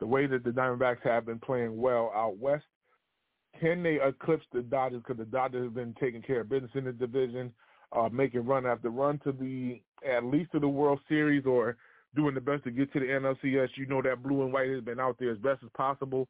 the 0.00 0.06
way 0.06 0.26
that 0.26 0.42
the 0.44 0.50
Diamondbacks 0.50 1.02
have 1.04 1.24
been 1.24 1.38
playing 1.38 1.80
well 1.80 2.12
out 2.14 2.36
west. 2.38 2.64
Can 3.60 3.82
they 3.82 3.98
eclipse 4.02 4.44
the 4.52 4.62
Dodgers? 4.62 5.02
Because 5.06 5.18
the 5.18 5.30
Dodgers 5.30 5.64
have 5.64 5.74
been 5.74 5.94
taking 6.00 6.20
care 6.20 6.40
of 6.40 6.48
business 6.48 6.72
in 6.74 6.84
the 6.84 6.92
division, 6.92 7.52
uh, 7.92 8.08
making 8.12 8.44
run 8.44 8.66
after 8.66 8.90
run 8.90 9.18
to 9.20 9.32
the 9.32 9.80
at 10.04 10.24
least 10.24 10.52
to 10.52 10.60
the 10.60 10.68
World 10.68 11.00
Series 11.08 11.46
or 11.46 11.76
doing 12.14 12.34
the 12.34 12.40
best 12.40 12.64
to 12.64 12.70
get 12.70 12.92
to 12.92 13.00
the 13.00 13.06
NLCS. 13.06 13.68
You 13.76 13.86
know 13.86 14.02
that 14.02 14.22
blue 14.22 14.42
and 14.42 14.52
white 14.52 14.70
has 14.70 14.82
been 14.82 15.00
out 15.00 15.16
there 15.18 15.30
as 15.30 15.38
best 15.38 15.62
as 15.62 15.70
possible. 15.76 16.28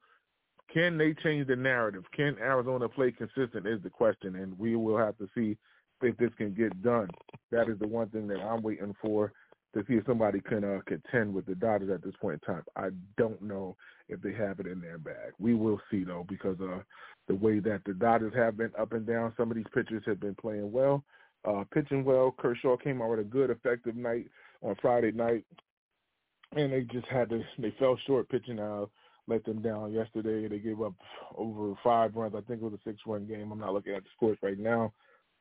Can 0.72 0.98
they 0.98 1.14
change 1.22 1.46
the 1.46 1.56
narrative? 1.56 2.04
Can 2.14 2.36
Arizona 2.40 2.88
play 2.88 3.12
consistent 3.12 3.66
is 3.66 3.82
the 3.82 3.90
question, 3.90 4.36
and 4.36 4.58
we 4.58 4.74
will 4.76 4.98
have 4.98 5.16
to 5.18 5.28
see 5.34 5.56
if 6.02 6.16
this 6.16 6.32
can 6.36 6.52
get 6.54 6.82
done. 6.82 7.08
That 7.50 7.68
is 7.68 7.78
the 7.78 7.86
one 7.86 8.08
thing 8.08 8.26
that 8.28 8.40
I'm 8.40 8.62
waiting 8.62 8.94
for 9.00 9.32
to 9.74 9.84
see 9.86 9.94
if 9.94 10.06
somebody 10.06 10.40
can 10.40 10.64
uh, 10.64 10.80
contend 10.86 11.32
with 11.32 11.46
the 11.46 11.54
Dodgers 11.54 11.90
at 11.90 12.02
this 12.02 12.14
point 12.20 12.40
in 12.42 12.54
time. 12.54 12.64
I 12.76 12.88
don't 13.16 13.40
know 13.42 13.76
if 14.08 14.20
they 14.22 14.32
have 14.32 14.58
it 14.58 14.66
in 14.66 14.80
their 14.80 14.98
bag. 14.98 15.32
We 15.38 15.54
will 15.54 15.80
see 15.90 16.04
though, 16.04 16.24
because 16.28 16.56
uh, 16.60 16.80
the 17.28 17.34
way 17.34 17.58
that 17.60 17.82
the 17.84 17.92
Dodgers 17.92 18.32
have 18.34 18.56
been 18.56 18.72
up 18.78 18.92
and 18.92 19.06
down, 19.06 19.34
some 19.36 19.50
of 19.50 19.56
these 19.56 19.66
pitchers 19.74 20.02
have 20.06 20.20
been 20.20 20.34
playing 20.34 20.72
well, 20.72 21.04
uh, 21.44 21.64
pitching 21.72 22.04
well. 22.04 22.34
Kershaw 22.38 22.76
came 22.76 23.02
out 23.02 23.10
with 23.10 23.20
a 23.20 23.24
good, 23.24 23.50
effective 23.50 23.96
night 23.96 24.26
on 24.62 24.74
Friday 24.80 25.12
night, 25.12 25.44
and 26.54 26.72
they 26.72 26.82
just 26.92 27.06
had 27.08 27.28
to. 27.30 27.42
They 27.58 27.74
fell 27.78 27.98
short 28.06 28.28
pitching. 28.28 28.60
out 28.60 28.90
let 29.28 29.44
them 29.44 29.60
down 29.60 29.92
yesterday. 29.92 30.48
They 30.48 30.58
gave 30.58 30.80
up 30.80 30.94
over 31.36 31.74
five 31.82 32.14
runs. 32.14 32.34
I 32.36 32.40
think 32.42 32.60
it 32.60 32.64
was 32.64 32.74
a 32.74 32.88
six-run 32.88 33.26
game. 33.26 33.50
I'm 33.50 33.58
not 33.58 33.72
looking 33.72 33.94
at 33.94 34.04
the 34.04 34.08
scores 34.16 34.38
right 34.42 34.58
now 34.58 34.92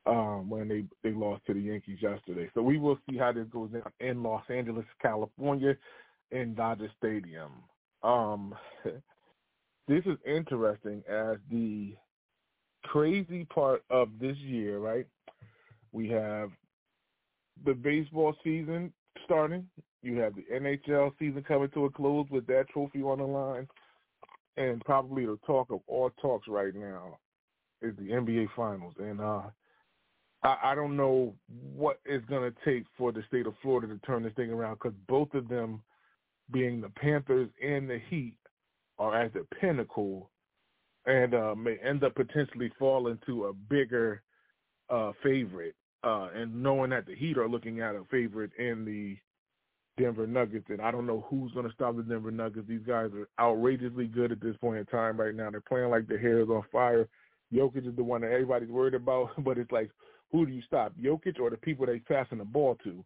um, 0.06 0.48
when 0.48 0.68
they 0.68 0.84
they 1.02 1.14
lost 1.14 1.46
to 1.46 1.54
the 1.54 1.60
Yankees 1.60 1.98
yesterday. 2.00 2.50
So 2.54 2.62
we 2.62 2.78
will 2.78 2.98
see 3.08 3.16
how 3.16 3.32
this 3.32 3.46
goes 3.50 3.70
down 3.70 3.90
in 4.00 4.22
Los 4.22 4.44
Angeles, 4.48 4.84
California, 5.00 5.76
in 6.30 6.54
Dodger 6.54 6.90
Stadium. 6.98 7.52
Um, 8.02 8.54
this 9.88 10.04
is 10.04 10.18
interesting 10.26 11.02
as 11.08 11.36
the 11.50 11.94
crazy 12.84 13.44
part 13.44 13.84
of 13.90 14.08
this 14.20 14.36
year, 14.38 14.78
right? 14.78 15.06
We 15.96 16.08
have 16.08 16.50
the 17.64 17.72
baseball 17.72 18.36
season 18.44 18.92
starting. 19.24 19.66
You 20.02 20.18
have 20.18 20.34
the 20.34 20.44
NHL 20.54 21.12
season 21.18 21.42
coming 21.42 21.70
to 21.70 21.86
a 21.86 21.90
close 21.90 22.26
with 22.30 22.46
that 22.48 22.68
trophy 22.68 23.00
on 23.00 23.16
the 23.16 23.24
line. 23.24 23.66
And 24.58 24.84
probably 24.84 25.24
the 25.24 25.38
talk 25.46 25.70
of 25.70 25.80
all 25.86 26.10
talks 26.20 26.48
right 26.48 26.74
now 26.74 27.16
is 27.80 27.96
the 27.96 28.10
NBA 28.10 28.48
Finals. 28.54 28.92
And 28.98 29.22
uh, 29.22 29.44
I, 30.42 30.56
I 30.64 30.74
don't 30.74 30.98
know 30.98 31.34
what 31.74 31.98
it's 32.04 32.26
going 32.26 32.52
to 32.52 32.56
take 32.62 32.84
for 32.98 33.10
the 33.10 33.22
state 33.28 33.46
of 33.46 33.54
Florida 33.62 33.86
to 33.86 33.98
turn 34.00 34.22
this 34.22 34.34
thing 34.34 34.50
around 34.50 34.74
because 34.74 34.98
both 35.08 35.32
of 35.32 35.48
them, 35.48 35.80
being 36.52 36.82
the 36.82 36.90
Panthers 36.90 37.48
and 37.66 37.88
the 37.88 38.00
Heat, 38.10 38.36
are 38.98 39.18
at 39.18 39.32
the 39.32 39.46
pinnacle 39.58 40.28
and 41.06 41.34
uh, 41.34 41.54
may 41.54 41.78
end 41.82 42.04
up 42.04 42.14
potentially 42.14 42.70
falling 42.78 43.18
to 43.24 43.46
a 43.46 43.54
bigger 43.54 44.22
uh, 44.90 45.12
favorite. 45.22 45.74
Uh, 46.04 46.28
and 46.34 46.62
knowing 46.62 46.90
that 46.90 47.06
the 47.06 47.14
Heat 47.14 47.38
are 47.38 47.48
looking 47.48 47.80
at 47.80 47.94
a 47.94 48.02
favorite 48.10 48.52
in 48.58 48.84
the 48.84 49.16
Denver 50.00 50.26
Nuggets, 50.26 50.66
and 50.68 50.80
I 50.80 50.90
don't 50.90 51.06
know 51.06 51.24
who's 51.28 51.52
going 51.52 51.66
to 51.66 51.72
stop 51.72 51.96
the 51.96 52.02
Denver 52.02 52.30
Nuggets. 52.30 52.68
These 52.68 52.86
guys 52.86 53.10
are 53.14 53.28
outrageously 53.40 54.06
good 54.06 54.30
at 54.30 54.40
this 54.40 54.56
point 54.58 54.78
in 54.78 54.86
time 54.86 55.18
right 55.18 55.34
now. 55.34 55.50
They're 55.50 55.60
playing 55.60 55.90
like 55.90 56.06
their 56.06 56.18
hair 56.18 56.40
is 56.40 56.48
on 56.48 56.62
fire. 56.70 57.08
Jokic 57.52 57.88
is 57.88 57.96
the 57.96 58.04
one 58.04 58.20
that 58.20 58.32
everybody's 58.32 58.68
worried 58.68 58.94
about, 58.94 59.30
but 59.44 59.58
it's 59.58 59.72
like 59.72 59.90
who 60.32 60.46
do 60.46 60.52
you 60.52 60.62
stop, 60.62 60.92
Jokic 61.00 61.40
or 61.40 61.50
the 61.50 61.56
people 61.56 61.86
they 61.86 62.00
passing 62.00 62.38
the 62.38 62.44
ball 62.44 62.76
to? 62.84 63.04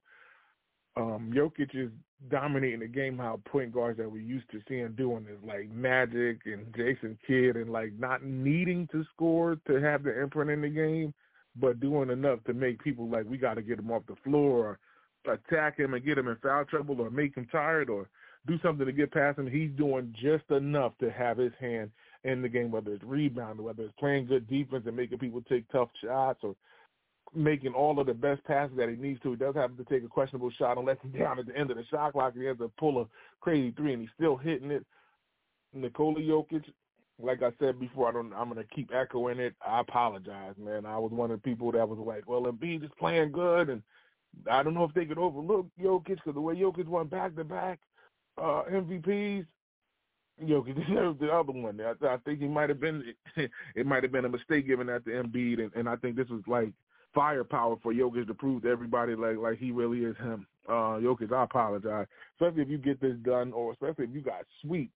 Um, 0.97 1.33
Jokic 1.35 1.75
is 1.75 1.91
dominating 2.31 2.81
the 2.81 2.89
game 2.89 3.17
how 3.17 3.41
point 3.47 3.73
guards 3.73 3.99
that 3.99 4.11
we 4.11 4.23
used 4.23 4.51
to 4.51 4.61
seeing 4.69 4.93
doing 4.93 5.27
is 5.31 5.39
like 5.47 5.71
Magic 5.71 6.41
and 6.47 6.67
Jason 6.75 7.17
Kidd 7.27 7.57
and 7.57 7.71
like 7.71 7.93
not 7.99 8.25
needing 8.25 8.89
to 8.93 9.05
score 9.15 9.57
to 9.67 9.81
have 9.81 10.03
the 10.03 10.21
imprint 10.21 10.51
in 10.51 10.61
the 10.61 10.69
game, 10.69 11.15
but 11.57 11.81
doing 11.81 12.11
enough 12.11 12.43
to 12.45 12.55
make 12.55 12.83
people 12.83 13.09
like 13.09 13.25
we 13.29 13.39
got 13.39 13.55
to 13.55 13.63
get 13.63 13.79
him 13.79 13.91
off 13.91 14.03
the 14.07 14.17
floor 14.25 14.79
or 15.25 15.33
attack 15.33 15.79
him 15.79 15.95
and 15.95 16.05
get 16.05 16.19
him 16.19 16.29
in 16.29 16.37
foul 16.37 16.65
trouble 16.65 17.01
or 17.01 17.11
make 17.11 17.37
him 17.37 17.47
tired 17.51 17.91
or 17.91 18.09
do 18.47 18.59
something 18.63 18.87
to 18.87 18.93
get 18.93 19.13
past 19.13 19.39
him. 19.39 19.51
He's 19.51 19.71
doing 19.77 20.15
just 20.21 20.51
enough 20.51 20.93
to 21.01 21.11
have 21.11 21.39
his 21.39 21.53
hand 21.61 21.91
in 22.25 22.43
the 22.43 22.49
game, 22.49 22.71
whether 22.71 22.93
it's 22.93 23.05
rebounding, 23.05 23.65
whether 23.65 23.83
it's 23.83 23.95
playing 23.99 24.27
good 24.27 24.49
defense 24.49 24.85
and 24.87 24.97
making 24.97 25.19
people 25.19 25.43
take 25.49 25.71
tough 25.71 25.89
shots 26.03 26.41
or 26.43 26.55
making 27.35 27.75
all 27.75 27.99
of 28.01 28.07
the 28.07 28.15
best 28.15 28.43
passes 28.45 28.77
that 28.77 28.89
he 28.89 28.97
needs 28.97 29.21
to. 29.23 29.31
He 29.31 29.37
does 29.37 29.55
have 29.55 29.77
to 29.77 29.85
take 29.85 30.05
a 30.05 30.09
questionable 30.09 30.51
shot 30.59 30.79
unless 30.79 30.97
he's 31.03 31.21
down 31.21 31.39
at 31.39 31.47
the 31.47 31.57
end 31.57 31.71
of 31.71 31.77
the 31.77 31.85
shot 31.91 32.13
clock. 32.13 32.35
He 32.35 32.45
has 32.45 32.59
to 32.59 32.71
pull 32.79 33.01
a 33.01 33.07
crazy 33.41 33.73
three, 33.77 33.93
and 33.93 34.03
he's 34.03 34.11
still 34.17 34.37
hitting 34.37 34.71
it. 34.71 34.85
Nikola 35.73 36.21
Jokic, 36.21 36.65
like 37.23 37.43
I 37.43 37.51
said 37.59 37.79
before, 37.79 38.09
I 38.09 38.13
don't. 38.13 38.33
I'm 38.33 38.49
gonna 38.49 38.65
keep 38.65 38.91
echoing 38.95 39.39
it. 39.39 39.55
I 39.67 39.81
apologize, 39.81 40.55
man. 40.59 40.87
I 40.87 40.99
was 40.99 41.13
one 41.13 41.31
of 41.31 41.43
the 41.43 41.49
people 41.49 41.73
that 41.73 41.89
was 41.89 41.99
like, 41.99 42.29
"Well, 42.29 42.43
Embiid 42.43 42.85
is 42.85 42.91
playing 42.99 43.33
good," 43.33 43.69
and 43.69 43.83
I 44.51 44.63
don't 44.63 44.75
know 44.75 44.85
if 44.85 44.95
they 44.95 45.05
could 45.05 45.19
overlook 45.19 45.67
Jokic 45.81 46.17
because 46.17 46.35
the 46.35 46.41
way 46.41 46.55
Jokic 46.55 46.87
won 46.87 47.09
back 47.09 47.35
to 47.37 47.45
back 47.45 47.79
uh 48.39 48.63
MVPs, 48.71 49.47
Jokic 50.43 50.87
deserved 50.87 51.21
the 51.21 51.29
other 51.29 51.53
one. 51.53 51.81
I, 51.81 52.07
I 52.07 52.17
think 52.19 52.41
he 52.41 52.49
might 52.49 52.69
have 52.69 52.81
been. 52.81 53.05
It 53.75 53.87
might 53.87 54.03
have 54.03 54.13
been 54.13 54.25
a 54.25 54.29
mistake 54.29 54.67
giving 54.67 54.89
that 54.89 55.05
to 55.05 55.11
Embiid, 55.11 55.61
and, 55.61 55.71
and 55.75 55.89
I 55.89 55.97
think 55.97 56.17
this 56.17 56.29
was 56.29 56.43
like 56.47 56.73
firepower 57.15 57.77
for 57.83 57.93
Jokic 57.93 58.27
to 58.27 58.35
prove 58.35 58.63
to 58.63 58.69
everybody 58.69 59.15
like 59.15 59.37
like 59.37 59.59
he 59.59 59.71
really 59.71 60.01
is 60.01 60.17
him. 60.19 60.47
Uh 60.69 60.99
Jokic, 60.99 61.33
I 61.33 61.45
apologize. 61.45 62.07
Especially 62.35 62.63
if 62.63 62.69
you 62.69 62.79
get 62.79 63.01
this 63.01 63.17
done 63.23 63.53
or 63.53 63.73
especially 63.73 64.05
if 64.05 64.15
you 64.15 64.21
got 64.21 64.45
sweep 64.63 64.91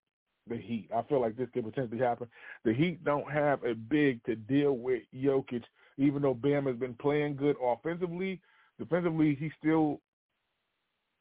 the 0.47 0.57
Heat. 0.57 0.89
I 0.95 1.01
feel 1.03 1.21
like 1.21 1.37
this 1.37 1.49
could 1.53 1.65
potentially 1.65 1.99
happen. 1.99 2.27
The 2.63 2.73
Heat 2.73 3.03
don't 3.03 3.29
have 3.31 3.63
a 3.63 3.73
big 3.73 4.23
to 4.25 4.35
deal 4.35 4.73
with 4.73 5.03
Jokic, 5.15 5.63
even 5.97 6.21
though 6.21 6.33
Bam 6.33 6.65
has 6.65 6.75
been 6.75 6.95
playing 6.95 7.35
good 7.35 7.55
offensively. 7.63 8.41
Defensively, 8.77 9.35
he's 9.39 9.51
still 9.59 10.01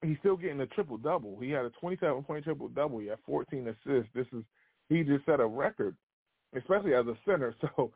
he's 0.02 0.18
still 0.18 0.36
getting 0.36 0.60
a 0.60 0.66
triple 0.66 0.98
double. 0.98 1.38
He 1.40 1.50
had 1.50 1.64
a 1.64 1.70
27 1.80 2.22
point 2.24 2.44
triple 2.44 2.68
double. 2.68 2.98
He 2.98 3.06
had 3.06 3.18
14 3.26 3.68
assists. 3.68 4.10
This 4.14 4.26
is 4.32 4.44
he 4.88 5.02
just 5.02 5.24
set 5.24 5.40
a 5.40 5.46
record, 5.46 5.96
especially 6.56 6.94
as 6.94 7.06
a 7.06 7.16
center. 7.24 7.54
So 7.76 7.92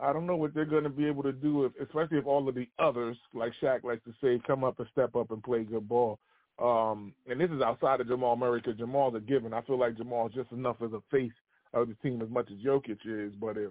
I 0.00 0.12
don't 0.12 0.26
know 0.26 0.36
what 0.36 0.54
they're 0.54 0.64
going 0.64 0.84
to 0.84 0.90
be 0.90 1.06
able 1.06 1.24
to 1.24 1.32
do, 1.32 1.64
if, 1.64 1.72
especially 1.82 2.18
if 2.18 2.26
all 2.26 2.48
of 2.48 2.54
the 2.54 2.68
others, 2.78 3.16
like 3.34 3.52
Shaq 3.60 3.82
likes 3.82 4.04
to 4.04 4.14
say, 4.22 4.40
come 4.46 4.62
up 4.62 4.78
and 4.78 4.88
step 4.92 5.16
up 5.16 5.32
and 5.32 5.42
play 5.42 5.64
good 5.64 5.88
ball. 5.88 6.20
Um, 6.58 7.12
and 7.28 7.40
this 7.40 7.50
is 7.50 7.62
outside 7.62 8.00
of 8.00 8.08
Jamal 8.08 8.36
Murray 8.36 8.60
because 8.60 8.78
Jamal's 8.78 9.14
a 9.14 9.20
given. 9.20 9.52
I 9.52 9.62
feel 9.62 9.78
like 9.78 9.96
Jamal's 9.96 10.32
just 10.34 10.52
enough 10.52 10.76
as 10.84 10.92
a 10.92 11.02
face 11.10 11.32
of 11.72 11.88
the 11.88 11.94
team 12.02 12.20
as 12.22 12.28
much 12.28 12.48
as 12.50 12.64
Jokic 12.64 12.98
is. 13.04 13.32
But 13.40 13.56
if 13.56 13.70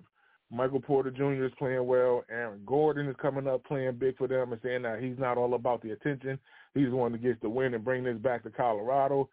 Michael 0.52 0.82
Porter 0.82 1.12
Jr. 1.12 1.46
is 1.46 1.52
playing 1.58 1.86
well, 1.86 2.24
Aaron 2.30 2.62
Gordon 2.66 3.08
is 3.08 3.16
coming 3.22 3.48
up 3.48 3.64
playing 3.66 3.98
big 3.98 4.18
for 4.18 4.28
them 4.28 4.52
and 4.52 4.62
saying 4.64 4.82
that 4.82 5.02
he's 5.02 5.20
not 5.20 5.38
all 5.38 5.54
about 5.54 5.82
the 5.82 5.92
attention. 5.92 6.40
He's 6.74 6.90
one 6.90 7.12
that 7.14 7.24
gets 7.24 7.40
the 7.42 7.50
win 7.50 7.74
and 7.74 7.86
bring 7.86 8.04
this 8.04 8.18
back 8.18 8.44
to 8.44 8.50
Colorado 8.50 9.30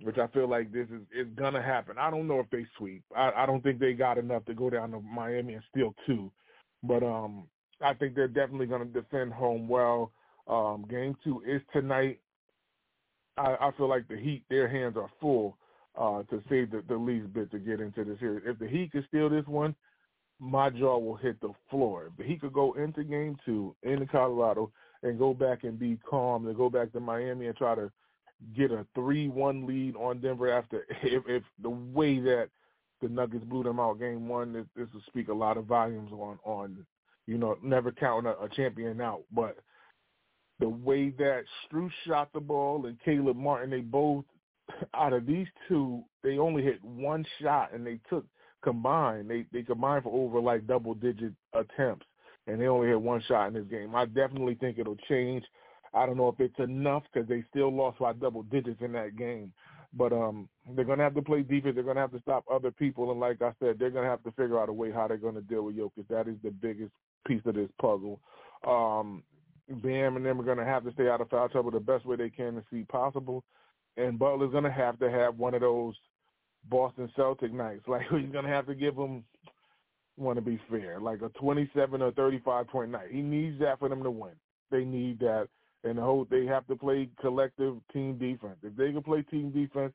which 0.00 0.18
I 0.18 0.26
feel 0.28 0.48
like 0.48 0.72
this 0.72 0.86
is 0.88 1.02
is 1.12 1.26
gonna 1.36 1.62
happen. 1.62 1.96
I 1.98 2.10
don't 2.10 2.28
know 2.28 2.40
if 2.40 2.50
they 2.50 2.64
sweep. 2.76 3.02
I, 3.16 3.30
I 3.36 3.46
don't 3.46 3.62
think 3.62 3.80
they 3.80 3.92
got 3.92 4.18
enough 4.18 4.44
to 4.46 4.54
go 4.54 4.70
down 4.70 4.92
to 4.92 5.00
Miami 5.00 5.54
and 5.54 5.62
steal 5.70 5.94
two, 6.06 6.30
but 6.82 7.02
um, 7.02 7.44
I 7.80 7.94
think 7.94 8.14
they're 8.14 8.28
definitely 8.28 8.66
gonna 8.66 8.84
defend 8.86 9.32
home 9.32 9.68
well. 9.68 10.12
Um, 10.46 10.86
game 10.88 11.16
two 11.24 11.42
is 11.46 11.60
tonight. 11.72 12.20
I, 13.38 13.68
I 13.68 13.70
feel 13.76 13.88
like 13.88 14.08
the 14.08 14.16
Heat, 14.16 14.42
their 14.50 14.68
hands 14.68 14.96
are 14.96 15.10
full 15.20 15.56
uh, 15.98 16.22
to 16.24 16.42
save 16.48 16.70
the, 16.70 16.82
the 16.88 16.96
least 16.96 17.32
bit 17.32 17.50
to 17.50 17.58
get 17.58 17.80
into 17.80 18.04
this 18.04 18.18
series. 18.18 18.42
If 18.46 18.58
the 18.58 18.68
Heat 18.68 18.92
could 18.92 19.06
steal 19.08 19.28
this 19.28 19.46
one, 19.46 19.74
my 20.40 20.70
jaw 20.70 20.98
will 20.98 21.16
hit 21.16 21.40
the 21.40 21.52
floor. 21.70 22.10
But 22.16 22.26
he 22.26 22.36
could 22.36 22.52
go 22.52 22.74
into 22.74 23.02
game 23.04 23.36
two 23.44 23.74
in 23.82 24.06
Colorado 24.06 24.70
and 25.02 25.18
go 25.18 25.34
back 25.34 25.64
and 25.64 25.78
be 25.78 25.98
calm, 26.08 26.46
and 26.46 26.56
go 26.56 26.70
back 26.70 26.92
to 26.92 27.00
Miami 27.00 27.46
and 27.46 27.56
try 27.56 27.74
to 27.74 27.90
get 28.56 28.70
a 28.70 28.86
three-one 28.94 29.66
lead 29.66 29.96
on 29.96 30.20
Denver 30.20 30.50
after 30.50 30.84
if, 31.02 31.22
if 31.26 31.42
the 31.62 31.70
way 31.70 32.20
that 32.20 32.48
the 33.00 33.08
Nuggets 33.08 33.44
blew 33.44 33.62
them 33.62 33.80
out 33.80 34.00
game 34.00 34.28
one, 34.28 34.52
this, 34.52 34.66
this 34.76 34.88
will 34.92 35.02
speak 35.06 35.28
a 35.28 35.34
lot 35.34 35.56
of 35.56 35.66
volumes 35.66 36.10
on 36.12 36.38
on 36.44 36.84
you 37.26 37.38
know 37.38 37.56
never 37.62 37.92
counting 37.92 38.30
a, 38.30 38.44
a 38.44 38.48
champion 38.48 39.00
out, 39.00 39.22
but 39.32 39.58
the 40.60 40.68
way 40.68 41.10
that 41.10 41.44
Strus 41.64 41.90
shot 42.06 42.30
the 42.32 42.40
ball 42.40 42.86
and 42.86 42.98
Caleb 43.04 43.36
Martin, 43.36 43.70
they 43.70 43.80
both 43.80 44.24
out 44.94 45.12
of 45.12 45.26
these 45.26 45.46
two, 45.68 46.02
they 46.22 46.38
only 46.38 46.62
hit 46.62 46.82
one 46.84 47.24
shot 47.40 47.72
and 47.72 47.86
they 47.86 48.00
took 48.10 48.24
combined. 48.62 49.30
They 49.30 49.44
they 49.52 49.62
combined 49.62 50.04
for 50.04 50.12
over 50.12 50.40
like 50.40 50.66
double 50.66 50.94
digit 50.94 51.32
attempts 51.54 52.06
and 52.46 52.60
they 52.60 52.66
only 52.66 52.88
hit 52.88 53.00
one 53.00 53.22
shot 53.28 53.48
in 53.48 53.54
this 53.54 53.66
game. 53.70 53.94
I 53.94 54.06
definitely 54.06 54.54
think 54.54 54.78
it'll 54.78 54.96
change. 55.08 55.44
I 55.94 56.06
don't 56.06 56.16
know 56.16 56.28
if 56.28 56.40
it's 56.40 56.58
enough 56.58 57.02
because 57.12 57.28
they 57.28 57.44
still 57.50 57.74
lost 57.74 57.98
by 57.98 58.12
double 58.14 58.42
digits 58.44 58.80
in 58.80 58.92
that 58.92 59.16
game. 59.16 59.52
But 59.94 60.12
um, 60.12 60.48
they're 60.74 60.84
going 60.84 60.98
to 60.98 61.04
have 61.04 61.14
to 61.14 61.22
play 61.22 61.42
defense. 61.42 61.74
They're 61.74 61.84
going 61.84 61.96
to 61.96 62.02
have 62.02 62.12
to 62.12 62.20
stop 62.20 62.44
other 62.52 62.70
people. 62.70 63.10
And 63.10 63.20
like 63.20 63.40
I 63.40 63.52
said, 63.58 63.78
they're 63.78 63.90
going 63.90 64.04
to 64.04 64.10
have 64.10 64.22
to 64.24 64.32
figure 64.32 64.60
out 64.60 64.68
a 64.68 64.72
way 64.72 64.90
how 64.92 65.08
they're 65.08 65.16
going 65.16 65.34
to 65.34 65.40
deal 65.40 65.62
with 65.62 65.76
Jokic. 65.76 66.08
That 66.10 66.28
is 66.28 66.36
the 66.42 66.50
biggest 66.50 66.92
piece 67.26 67.40
of 67.46 67.54
this 67.54 67.70
puzzle. 67.80 68.20
Um, 68.66 69.22
Bam 69.68 70.16
and 70.16 70.24
them 70.24 70.40
are 70.40 70.44
going 70.44 70.58
to 70.58 70.64
have 70.64 70.84
to 70.84 70.92
stay 70.92 71.08
out 71.08 71.20
of 71.20 71.28
foul 71.28 71.48
trouble 71.48 71.70
the 71.70 71.80
best 71.80 72.06
way 72.06 72.16
they 72.16 72.30
can 72.30 72.54
to 72.54 72.64
see 72.70 72.84
possible. 72.84 73.44
And 73.96 74.18
Butler's 74.18 74.52
going 74.52 74.64
to 74.64 74.72
have 74.72 74.98
to 75.00 75.10
have 75.10 75.38
one 75.38 75.54
of 75.54 75.60
those 75.60 75.94
Boston 76.70 77.10
Celtic 77.16 77.52
nights. 77.52 77.84
Like 77.88 78.02
he's 78.10 78.32
going 78.32 78.44
to 78.44 78.50
have 78.50 78.66
to 78.66 78.74
give 78.74 78.96
them, 78.96 79.24
want 80.16 80.36
to 80.36 80.42
be 80.42 80.60
fair, 80.70 81.00
like 81.00 81.22
a 81.22 81.28
27 81.40 82.02
or 82.02 82.12
35 82.12 82.68
point 82.68 82.90
night. 82.90 83.08
He 83.10 83.20
needs 83.20 83.58
that 83.60 83.78
for 83.78 83.88
them 83.88 84.02
to 84.02 84.10
win. 84.10 84.32
They 84.70 84.84
need 84.84 85.18
that. 85.20 85.48
And 85.84 85.98
the 85.98 86.02
whole, 86.02 86.26
they 86.28 86.44
have 86.46 86.66
to 86.66 86.76
play 86.76 87.08
collective 87.20 87.76
team 87.92 88.18
defense. 88.18 88.56
If 88.62 88.74
they 88.76 88.92
can 88.92 89.02
play 89.02 89.22
team 89.22 89.50
defense, 89.50 89.92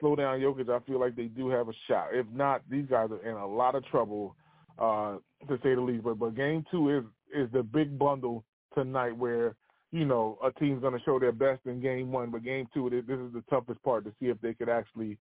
slow 0.00 0.16
down 0.16 0.40
Jokic, 0.40 0.70
I 0.70 0.84
feel 0.86 1.00
like 1.00 1.16
they 1.16 1.24
do 1.24 1.48
have 1.50 1.68
a 1.68 1.72
shot. 1.86 2.08
If 2.12 2.26
not, 2.32 2.62
these 2.70 2.86
guys 2.88 3.10
are 3.10 3.28
in 3.28 3.36
a 3.36 3.46
lot 3.46 3.74
of 3.74 3.84
trouble, 3.86 4.36
uh, 4.78 5.16
to 5.48 5.58
say 5.62 5.74
the 5.74 5.80
least. 5.80 6.04
But 6.04 6.18
but 6.18 6.34
game 6.34 6.64
two 6.70 6.96
is 6.96 7.04
is 7.34 7.52
the 7.52 7.62
big 7.62 7.98
bundle 7.98 8.44
tonight 8.74 9.16
where 9.16 9.54
you 9.90 10.04
know 10.04 10.38
a 10.44 10.50
team's 10.52 10.80
going 10.80 10.92
to 10.92 11.04
show 11.04 11.18
their 11.18 11.32
best 11.32 11.60
in 11.66 11.80
game 11.80 12.12
one, 12.12 12.30
but 12.30 12.44
game 12.44 12.68
two 12.74 12.90
this 12.90 13.18
is 13.18 13.32
the 13.32 13.44
toughest 13.48 13.82
part 13.82 14.04
to 14.04 14.12
see 14.20 14.26
if 14.26 14.40
they 14.40 14.54
could 14.54 14.68
actually 14.68 15.18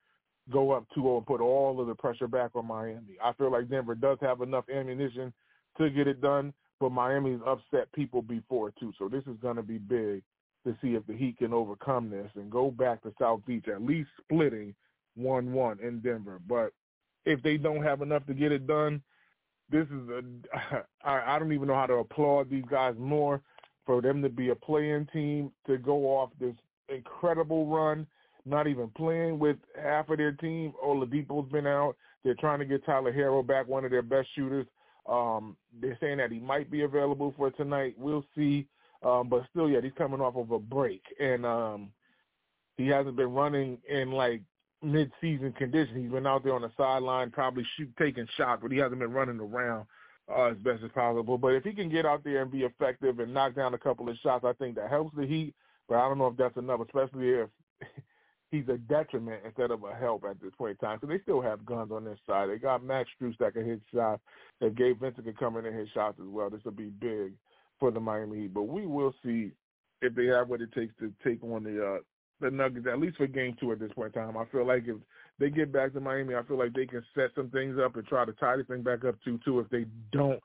go 0.52 0.70
up 0.72 0.86
2-0 0.96 1.18
and 1.18 1.26
put 1.26 1.40
all 1.40 1.80
of 1.80 1.86
the 1.86 1.94
pressure 1.94 2.28
back 2.28 2.52
on 2.54 2.66
Miami. 2.66 3.16
I 3.22 3.32
feel 3.32 3.50
like 3.50 3.68
Denver 3.68 3.94
does 3.94 4.18
have 4.20 4.42
enough 4.42 4.64
ammunition 4.72 5.32
to 5.78 5.90
get 5.90 6.06
it 6.06 6.20
done, 6.20 6.52
but 6.78 6.92
Miami's 6.92 7.40
upset 7.46 7.90
people 7.92 8.22
before 8.22 8.72
too. 8.78 8.92
So 8.98 9.08
this 9.08 9.24
is 9.26 9.36
going 9.42 9.56
to 9.56 9.62
be 9.62 9.78
big 9.78 10.22
to 10.64 10.76
see 10.82 10.94
if 10.94 11.06
the 11.06 11.14
Heat 11.14 11.38
can 11.38 11.52
overcome 11.52 12.10
this 12.10 12.30
and 12.34 12.50
go 12.50 12.70
back 12.70 13.02
to 13.02 13.12
South 13.20 13.40
Beach, 13.46 13.66
at 13.68 13.82
least 13.82 14.08
splitting 14.22 14.74
1-1 15.18 15.80
in 15.80 16.00
Denver. 16.00 16.40
But 16.46 16.72
if 17.24 17.42
they 17.42 17.56
don't 17.56 17.82
have 17.82 18.02
enough 18.02 18.26
to 18.26 18.34
get 18.34 18.52
it 18.52 18.66
done, 18.66 19.02
this 19.70 19.86
is 19.86 20.08
a 20.08 20.22
I, 21.04 21.36
I 21.36 21.38
don't 21.38 21.52
even 21.52 21.68
know 21.68 21.74
how 21.74 21.86
to 21.86 21.94
applaud 21.94 22.50
these 22.50 22.64
guys 22.70 22.94
more 22.98 23.40
for 23.84 24.02
them 24.02 24.22
to 24.22 24.28
be 24.28 24.50
a 24.50 24.54
playing 24.54 25.08
team 25.12 25.52
to 25.66 25.78
go 25.78 26.06
off 26.18 26.30
this 26.40 26.54
incredible 26.88 27.66
run, 27.66 28.06
not 28.44 28.66
even 28.66 28.88
playing 28.96 29.38
with 29.38 29.56
half 29.80 30.08
of 30.08 30.18
their 30.18 30.32
team. 30.32 30.72
Oladipo's 30.84 31.50
been 31.50 31.66
out. 31.66 31.96
They're 32.24 32.34
trying 32.34 32.58
to 32.58 32.64
get 32.64 32.84
Tyler 32.84 33.12
Herro 33.12 33.46
back, 33.46 33.68
one 33.68 33.84
of 33.84 33.90
their 33.90 34.02
best 34.02 34.28
shooters. 34.34 34.66
Um, 35.08 35.56
they're 35.80 35.96
saying 36.00 36.18
that 36.18 36.32
he 36.32 36.40
might 36.40 36.70
be 36.70 36.82
available 36.82 37.32
for 37.36 37.50
tonight. 37.52 37.94
We'll 37.96 38.24
see. 38.34 38.66
Um, 39.04 39.28
but 39.28 39.42
still, 39.50 39.68
yeah, 39.68 39.80
he's 39.80 39.92
coming 39.96 40.20
off 40.20 40.36
of 40.36 40.50
a 40.50 40.58
break, 40.58 41.02
and 41.20 41.46
um, 41.46 41.90
he 42.76 42.88
hasn't 42.88 43.16
been 43.16 43.32
running 43.32 43.78
in 43.88 44.10
like 44.10 44.42
mid-season 44.82 45.52
condition. 45.52 46.02
He's 46.02 46.10
been 46.10 46.26
out 46.26 46.44
there 46.44 46.54
on 46.54 46.62
the 46.62 46.70
sideline, 46.76 47.30
probably 47.30 47.66
shoot, 47.76 47.92
taking 47.98 48.26
shots, 48.36 48.60
but 48.62 48.72
he 48.72 48.78
hasn't 48.78 49.00
been 49.00 49.12
running 49.12 49.40
around 49.40 49.86
uh, 50.30 50.44
as 50.44 50.56
best 50.58 50.82
as 50.84 50.90
possible. 50.92 51.38
But 51.38 51.54
if 51.54 51.64
he 51.64 51.72
can 51.72 51.88
get 51.88 52.06
out 52.06 52.24
there 52.24 52.42
and 52.42 52.50
be 52.50 52.62
effective 52.62 53.18
and 53.18 53.32
knock 53.32 53.54
down 53.54 53.74
a 53.74 53.78
couple 53.78 54.08
of 54.08 54.16
shots, 54.22 54.44
I 54.44 54.52
think 54.54 54.76
that 54.76 54.90
helps 54.90 55.16
the 55.16 55.26
Heat. 55.26 55.54
But 55.88 55.96
I 55.96 56.08
don't 56.08 56.18
know 56.18 56.26
if 56.26 56.36
that's 56.36 56.56
enough, 56.56 56.80
especially 56.80 57.28
if 57.30 57.48
he's 58.50 58.68
a 58.68 58.78
detriment 58.78 59.42
instead 59.44 59.70
of 59.70 59.84
a 59.84 59.94
help 59.94 60.24
at 60.28 60.40
this 60.40 60.52
point 60.58 60.78
in 60.80 60.86
time. 60.86 60.98
So 61.00 61.06
they 61.06 61.20
still 61.20 61.40
have 61.40 61.64
guns 61.64 61.92
on 61.92 62.04
their 62.04 62.18
side. 62.26 62.50
They 62.50 62.58
got 62.58 62.84
Max 62.84 63.08
Strus 63.20 63.38
that 63.38 63.54
can 63.54 63.64
hit 63.64 63.80
shots. 63.94 64.22
If 64.60 64.74
Gabe 64.74 65.00
Vincent 65.00 65.26
can 65.26 65.34
come 65.34 65.56
in 65.56 65.66
and 65.66 65.76
hit 65.76 65.88
shots 65.94 66.18
as 66.20 66.28
well, 66.28 66.50
this 66.50 66.64
will 66.64 66.72
be 66.72 66.90
big 67.00 67.34
for 67.78 67.90
the 67.90 68.00
Miami 68.00 68.42
Heat. 68.42 68.54
But 68.54 68.64
we 68.64 68.86
will 68.86 69.14
see 69.24 69.52
if 70.02 70.14
they 70.14 70.26
have 70.26 70.48
what 70.48 70.60
it 70.60 70.72
takes 70.72 70.94
to 70.98 71.12
take 71.24 71.42
on 71.42 71.62
the 71.62 71.84
uh, 71.84 71.98
the 72.40 72.50
Nuggets, 72.50 72.86
at 72.90 73.00
least 73.00 73.16
for 73.16 73.26
game 73.26 73.56
two 73.58 73.72
at 73.72 73.78
this 73.78 73.92
point 73.92 74.14
in 74.14 74.22
time. 74.22 74.36
I 74.36 74.44
feel 74.46 74.66
like 74.66 74.84
if 74.86 74.96
they 75.38 75.50
get 75.50 75.72
back 75.72 75.92
to 75.94 76.00
Miami, 76.00 76.34
I 76.34 76.42
feel 76.42 76.58
like 76.58 76.74
they 76.74 76.86
can 76.86 77.04
set 77.14 77.30
some 77.34 77.50
things 77.50 77.78
up 77.82 77.96
and 77.96 78.06
try 78.06 78.24
to 78.24 78.32
tie 78.34 78.56
this 78.56 78.66
thing 78.66 78.82
back 78.82 79.04
up 79.04 79.16
two 79.24 79.38
two 79.44 79.60
if 79.60 79.68
they 79.70 79.86
don't 80.12 80.40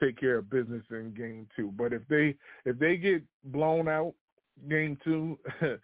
take 0.00 0.18
care 0.18 0.38
of 0.38 0.50
business 0.50 0.82
in 0.90 1.14
game 1.14 1.46
two. 1.56 1.72
But 1.76 1.92
if 1.92 2.02
they 2.08 2.34
if 2.64 2.78
they 2.78 2.96
get 2.96 3.22
blown 3.44 3.88
out 3.88 4.14
game 4.68 4.98
two, 5.04 5.38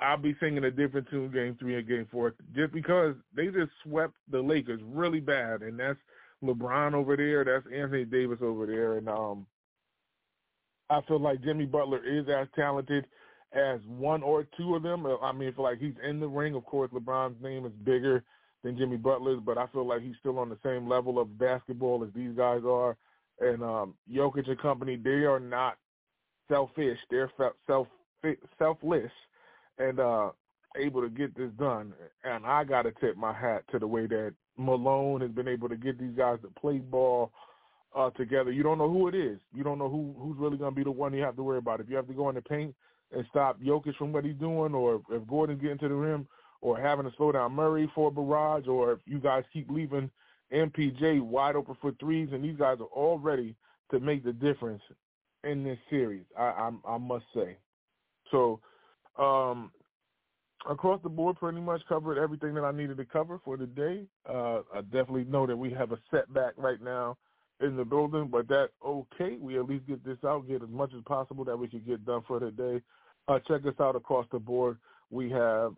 I'll 0.00 0.16
be 0.16 0.36
singing 0.40 0.64
a 0.64 0.70
different 0.70 1.08
tune 1.10 1.30
game 1.30 1.56
three 1.58 1.76
and 1.76 1.86
game 1.86 2.08
four 2.10 2.34
just 2.54 2.72
because 2.72 3.14
they 3.34 3.46
just 3.46 3.70
swept 3.84 4.14
the 4.30 4.40
Lakers 4.40 4.80
really 4.84 5.20
bad 5.20 5.62
and 5.62 5.78
that's 5.78 5.98
LeBron 6.42 6.92
over 6.92 7.16
there, 7.16 7.44
that's 7.44 7.66
Anthony 7.72 8.04
Davis 8.04 8.38
over 8.42 8.66
there 8.66 8.98
and 8.98 9.08
um 9.08 9.46
I 10.90 11.00
feel 11.08 11.20
like 11.20 11.42
Jimmy 11.42 11.64
Butler 11.64 12.04
is 12.04 12.26
as 12.28 12.48
talented 12.54 13.06
as 13.54 13.80
one 13.86 14.22
or 14.22 14.46
two 14.56 14.74
of 14.74 14.82
them. 14.82 15.06
I 15.22 15.32
mean, 15.32 15.52
feel 15.52 15.64
like 15.64 15.78
he's 15.78 15.94
in 16.06 16.20
the 16.20 16.28
ring. 16.28 16.54
Of 16.54 16.64
course, 16.64 16.90
LeBron's 16.90 17.42
name 17.42 17.66
is 17.66 17.72
bigger 17.84 18.24
than 18.62 18.78
Jimmy 18.78 18.96
Butler's, 18.96 19.40
but 19.44 19.58
I 19.58 19.66
feel 19.68 19.86
like 19.86 20.02
he's 20.02 20.16
still 20.20 20.38
on 20.38 20.48
the 20.48 20.58
same 20.64 20.88
level 20.88 21.18
of 21.18 21.38
basketball 21.38 22.04
as 22.04 22.10
these 22.14 22.34
guys 22.36 22.62
are. 22.66 22.96
And 23.40 23.62
um, 23.62 23.94
Jokic 24.10 24.48
and 24.48 24.58
company, 24.60 24.96
they 24.96 25.24
are 25.24 25.40
not 25.40 25.76
selfish. 26.48 26.98
They're 27.10 27.30
self 27.66 27.88
selfless 28.58 29.10
and 29.78 29.98
uh, 29.98 30.30
able 30.76 31.02
to 31.02 31.08
get 31.08 31.36
this 31.36 31.50
done. 31.58 31.92
And 32.24 32.46
I 32.46 32.64
got 32.64 32.82
to 32.82 32.92
tip 32.92 33.16
my 33.16 33.32
hat 33.32 33.64
to 33.72 33.78
the 33.78 33.86
way 33.86 34.06
that 34.06 34.34
Malone 34.56 35.20
has 35.22 35.30
been 35.30 35.48
able 35.48 35.68
to 35.68 35.76
get 35.76 35.98
these 35.98 36.14
guys 36.16 36.38
to 36.42 36.48
play 36.60 36.78
ball 36.78 37.32
uh, 37.96 38.10
together. 38.10 38.52
You 38.52 38.62
don't 38.62 38.78
know 38.78 38.88
who 38.88 39.08
it 39.08 39.14
is. 39.14 39.38
You 39.52 39.64
don't 39.64 39.78
know 39.78 39.88
who 39.88 40.14
who's 40.18 40.38
really 40.38 40.56
going 40.56 40.72
to 40.72 40.76
be 40.76 40.84
the 40.84 40.90
one 40.90 41.12
you 41.12 41.22
have 41.22 41.36
to 41.36 41.42
worry 41.42 41.58
about. 41.58 41.80
If 41.80 41.90
you 41.90 41.96
have 41.96 42.06
to 42.06 42.14
go 42.14 42.28
in 42.28 42.36
the 42.36 42.42
paint 42.42 42.74
and 43.12 43.26
stop 43.30 43.60
Jokic 43.60 43.96
from 43.96 44.12
what 44.12 44.24
he's 44.24 44.36
doing, 44.36 44.74
or 44.74 45.02
if 45.10 45.26
Gordon's 45.26 45.60
getting 45.60 45.78
to 45.78 45.88
the 45.88 45.94
rim, 45.94 46.26
or 46.60 46.80
having 46.80 47.04
to 47.04 47.16
slow 47.16 47.32
down 47.32 47.52
Murray 47.52 47.90
for 47.94 48.08
a 48.08 48.10
barrage, 48.10 48.66
or 48.68 48.92
if 48.92 48.98
you 49.06 49.18
guys 49.18 49.44
keep 49.52 49.70
leaving 49.70 50.10
MPJ 50.52 51.20
wide 51.20 51.56
open 51.56 51.76
for 51.80 51.92
threes, 51.92 52.28
and 52.32 52.44
these 52.44 52.56
guys 52.56 52.78
are 52.80 52.84
all 52.84 53.18
ready 53.18 53.54
to 53.90 54.00
make 54.00 54.24
the 54.24 54.32
difference 54.32 54.82
in 55.44 55.64
this 55.64 55.78
series. 55.90 56.24
I 56.38 56.42
I, 56.42 56.70
I 56.94 56.98
must 56.98 57.24
say. 57.34 57.56
So, 58.30 58.60
um, 59.18 59.70
across 60.68 61.00
the 61.02 61.08
board, 61.08 61.36
pretty 61.36 61.60
much 61.60 61.82
covered 61.88 62.18
everything 62.18 62.54
that 62.54 62.64
I 62.64 62.72
needed 62.72 62.96
to 62.98 63.04
cover 63.04 63.40
for 63.44 63.56
the 63.56 63.66
day. 63.66 64.04
Uh, 64.28 64.60
I 64.74 64.80
definitely 64.82 65.24
know 65.24 65.46
that 65.46 65.56
we 65.56 65.70
have 65.70 65.92
a 65.92 65.98
setback 66.10 66.54
right 66.56 66.80
now 66.80 67.16
in 67.60 67.76
the 67.76 67.84
building, 67.84 68.28
but 68.28 68.48
that's 68.48 68.72
okay. 68.84 69.36
We 69.38 69.58
at 69.58 69.68
least 69.68 69.86
get 69.86 70.04
this 70.04 70.18
out, 70.24 70.48
get 70.48 70.62
as 70.62 70.68
much 70.68 70.92
as 70.96 71.02
possible 71.04 71.44
that 71.44 71.58
we 71.58 71.68
can 71.68 71.80
get 71.80 72.04
done 72.04 72.22
for 72.26 72.40
the 72.40 72.50
day. 72.50 72.80
Uh, 73.28 73.38
check 73.46 73.64
us 73.66 73.74
out 73.80 73.96
across 73.96 74.26
the 74.32 74.38
board. 74.38 74.78
We 75.10 75.30
have 75.30 75.74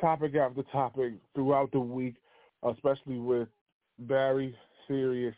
topic 0.00 0.34
after 0.36 0.62
topic 0.64 1.14
throughout 1.34 1.72
the 1.72 1.80
week, 1.80 2.14
especially 2.62 3.18
with 3.18 3.48
Barry, 3.98 4.56
Sirius, 4.86 5.34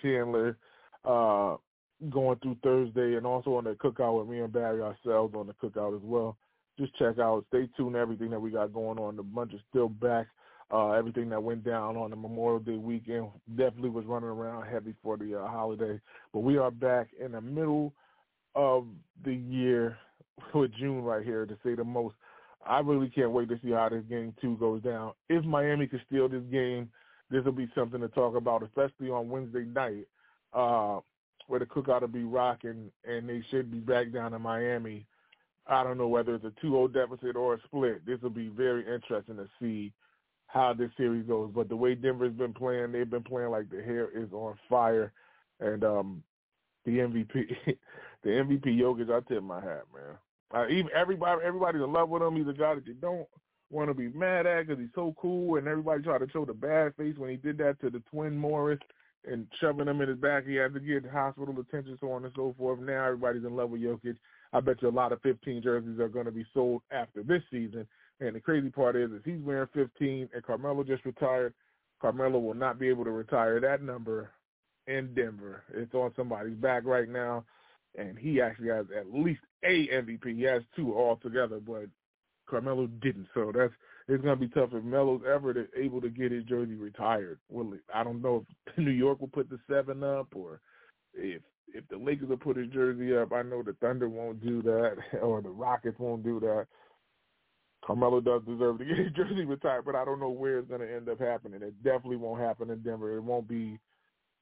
Chandler, 0.00 0.56
uh, 1.04 1.56
going 2.10 2.38
through 2.40 2.56
Thursday, 2.62 3.14
and 3.16 3.26
also 3.26 3.54
on 3.54 3.64
the 3.64 3.72
cookout 3.72 4.18
with 4.18 4.28
me 4.28 4.40
and 4.40 4.52
Barry 4.52 4.82
ourselves 4.82 5.34
on 5.36 5.46
the 5.46 5.54
cookout 5.54 5.94
as 5.94 6.02
well. 6.02 6.36
Just 6.78 6.96
check 6.98 7.18
out, 7.18 7.44
stay 7.48 7.68
tuned, 7.76 7.96
everything 7.96 8.30
that 8.30 8.40
we 8.40 8.50
got 8.50 8.72
going 8.72 8.98
on. 8.98 9.16
The 9.16 9.22
bunch 9.22 9.52
is 9.52 9.60
still 9.70 9.88
back. 9.88 10.26
Uh, 10.72 10.92
everything 10.92 11.28
that 11.28 11.42
went 11.42 11.62
down 11.64 11.98
on 11.98 12.10
the 12.10 12.16
Memorial 12.16 12.58
Day 12.58 12.78
weekend 12.78 13.28
definitely 13.56 13.90
was 13.90 14.06
running 14.06 14.30
around 14.30 14.66
heavy 14.66 14.94
for 15.02 15.18
the 15.18 15.38
uh, 15.38 15.46
holiday. 15.46 16.00
But 16.32 16.40
we 16.40 16.56
are 16.56 16.70
back 16.70 17.08
in 17.22 17.32
the 17.32 17.42
middle 17.42 17.92
of 18.54 18.86
the 19.22 19.34
year 19.34 19.98
with 20.54 20.72
June 20.78 21.02
right 21.02 21.24
here, 21.24 21.46
to 21.46 21.56
say 21.64 21.74
the 21.74 21.84
most. 21.84 22.14
I 22.64 22.78
really 22.80 23.10
can't 23.10 23.32
wait 23.32 23.48
to 23.48 23.58
see 23.62 23.72
how 23.72 23.88
this 23.88 24.04
game 24.08 24.34
two 24.40 24.56
goes 24.58 24.82
down. 24.82 25.12
If 25.28 25.44
Miami 25.44 25.88
can 25.88 26.00
steal 26.06 26.28
this 26.28 26.44
game, 26.50 26.88
this 27.30 27.44
will 27.44 27.52
be 27.52 27.68
something 27.74 28.00
to 28.00 28.08
talk 28.08 28.36
about, 28.36 28.62
especially 28.62 29.10
on 29.10 29.30
Wednesday 29.30 29.64
night, 29.64 30.06
uh, 30.52 31.00
where 31.48 31.58
the 31.58 31.66
cookout 31.66 32.02
will 32.02 32.08
be 32.08 32.22
rocking, 32.22 32.90
and 33.04 33.28
they 33.28 33.42
should 33.50 33.70
be 33.70 33.78
back 33.78 34.12
down 34.12 34.34
in 34.34 34.42
Miami. 34.42 35.06
I 35.66 35.82
don't 35.82 35.98
know 35.98 36.08
whether 36.08 36.34
it's 36.34 36.44
a 36.44 36.52
2-0 36.64 36.92
deficit 36.92 37.36
or 37.36 37.54
a 37.54 37.62
split. 37.64 38.04
This 38.06 38.20
will 38.20 38.30
be 38.30 38.48
very 38.48 38.82
interesting 38.82 39.36
to 39.36 39.48
see 39.60 39.92
how 40.46 40.74
this 40.74 40.90
series 40.96 41.26
goes. 41.26 41.50
But 41.54 41.68
the 41.68 41.76
way 41.76 41.94
Denver's 41.94 42.34
been 42.34 42.52
playing, 42.52 42.92
they've 42.92 43.08
been 43.08 43.22
playing 43.22 43.50
like 43.50 43.70
the 43.70 43.82
hair 43.82 44.08
is 44.14 44.32
on 44.32 44.54
fire. 44.68 45.12
And 45.60 45.84
um, 45.84 46.22
the 46.84 46.98
MVP, 46.98 47.56
the 48.22 48.30
MVP 48.30 48.78
Jokic, 48.78 49.10
I 49.10 49.20
tip 49.28 49.42
my 49.42 49.60
hat, 49.60 49.84
man. 49.94 50.16
Uh, 50.54 50.68
even 50.68 50.90
everybody, 50.94 51.40
everybody's 51.44 51.82
in 51.82 51.92
love 51.92 52.08
with 52.08 52.22
him. 52.22 52.36
He's 52.36 52.48
a 52.48 52.52
guy 52.52 52.74
that 52.74 52.86
you 52.86 52.94
don't 52.94 53.26
want 53.70 53.88
to 53.88 53.94
be 53.94 54.08
mad 54.08 54.46
at 54.46 54.66
because 54.66 54.80
he's 54.80 54.94
so 54.94 55.14
cool, 55.20 55.56
and 55.56 55.66
everybody 55.66 56.02
tried 56.02 56.18
to 56.18 56.30
show 56.30 56.44
the 56.44 56.52
bad 56.52 56.94
face 56.96 57.16
when 57.16 57.30
he 57.30 57.36
did 57.36 57.58
that 57.58 57.80
to 57.80 57.90
the 57.90 58.02
twin 58.10 58.36
Morris 58.36 58.78
and 59.24 59.46
shoving 59.60 59.88
him 59.88 60.00
in 60.00 60.08
his 60.08 60.18
back. 60.18 60.46
He 60.46 60.56
had 60.56 60.74
to 60.74 60.80
get 60.80 61.10
hospital 61.10 61.58
attention, 61.58 61.96
so 62.00 62.12
on 62.12 62.24
and 62.24 62.32
so 62.36 62.54
forth. 62.58 62.80
Now 62.80 63.06
everybody's 63.06 63.44
in 63.44 63.56
love 63.56 63.70
with 63.70 63.80
Jokic. 63.80 64.16
I 64.52 64.60
bet 64.60 64.82
you 64.82 64.88
a 64.88 64.90
lot 64.90 65.12
of 65.12 65.22
15 65.22 65.62
jerseys 65.62 65.98
are 65.98 66.08
going 66.08 66.26
to 66.26 66.32
be 66.32 66.44
sold 66.52 66.82
after 66.90 67.22
this 67.22 67.42
season. 67.50 67.86
And 68.20 68.36
the 68.36 68.40
crazy 68.40 68.68
part 68.68 68.94
is, 68.94 69.10
is 69.10 69.22
he's 69.24 69.40
wearing 69.40 69.68
15, 69.72 70.28
and 70.34 70.42
Carmelo 70.44 70.84
just 70.84 71.04
retired. 71.04 71.54
Carmelo 72.00 72.38
will 72.38 72.54
not 72.54 72.78
be 72.78 72.88
able 72.88 73.04
to 73.04 73.10
retire 73.10 73.58
that 73.60 73.82
number 73.82 74.30
in 74.86 75.14
Denver. 75.14 75.62
It's 75.72 75.94
on 75.94 76.12
somebody's 76.16 76.56
back 76.56 76.84
right 76.84 77.08
now 77.08 77.44
and 77.96 78.18
he 78.18 78.40
actually 78.40 78.68
has 78.68 78.86
at 78.96 79.12
least 79.12 79.40
a 79.64 79.88
MVP. 79.88 80.36
He 80.36 80.42
has 80.42 80.62
two 80.74 80.96
altogether, 80.96 81.60
but 81.60 81.86
Carmelo 82.48 82.86
didn't. 82.86 83.28
So 83.34 83.52
that's 83.54 83.72
it's 84.08 84.22
gonna 84.22 84.36
be 84.36 84.48
tough 84.48 84.70
if 84.72 84.84
Melo's 84.84 85.22
ever 85.30 85.54
to, 85.54 85.66
able 85.76 86.00
to 86.00 86.10
get 86.10 86.32
his 86.32 86.44
jersey 86.44 86.74
retired. 86.74 87.38
Well, 87.48 87.72
I 87.94 88.04
don't 88.04 88.22
know 88.22 88.44
if 88.66 88.78
New 88.84 88.90
York 88.90 89.20
will 89.20 89.28
put 89.28 89.48
the 89.48 89.58
seven 89.68 90.02
up 90.02 90.28
or 90.34 90.60
if 91.14 91.42
if 91.74 91.88
the 91.88 91.96
Lakers 91.96 92.28
will 92.28 92.36
put 92.36 92.56
his 92.56 92.68
jersey 92.68 93.16
up, 93.16 93.32
I 93.32 93.42
know 93.42 93.62
the 93.62 93.74
Thunder 93.80 94.08
won't 94.08 94.44
do 94.44 94.62
that, 94.62 94.96
or 95.22 95.40
the 95.40 95.50
Rockets 95.50 95.98
won't 95.98 96.22
do 96.22 96.40
that. 96.40 96.66
Carmelo 97.84 98.20
does 98.20 98.42
deserve 98.46 98.78
to 98.78 98.84
get 98.84 98.98
his 98.98 99.12
jersey 99.12 99.44
retired, 99.44 99.84
but 99.84 99.94
I 99.94 100.04
don't 100.04 100.20
know 100.20 100.30
where 100.30 100.58
it's 100.58 100.68
going 100.68 100.80
to 100.80 100.94
end 100.94 101.08
up 101.08 101.18
happening. 101.18 101.62
It 101.62 101.82
definitely 101.82 102.16
won't 102.16 102.40
happen 102.40 102.70
in 102.70 102.82
Denver. 102.82 103.16
It 103.16 103.22
won't 103.22 103.48
be 103.48 103.78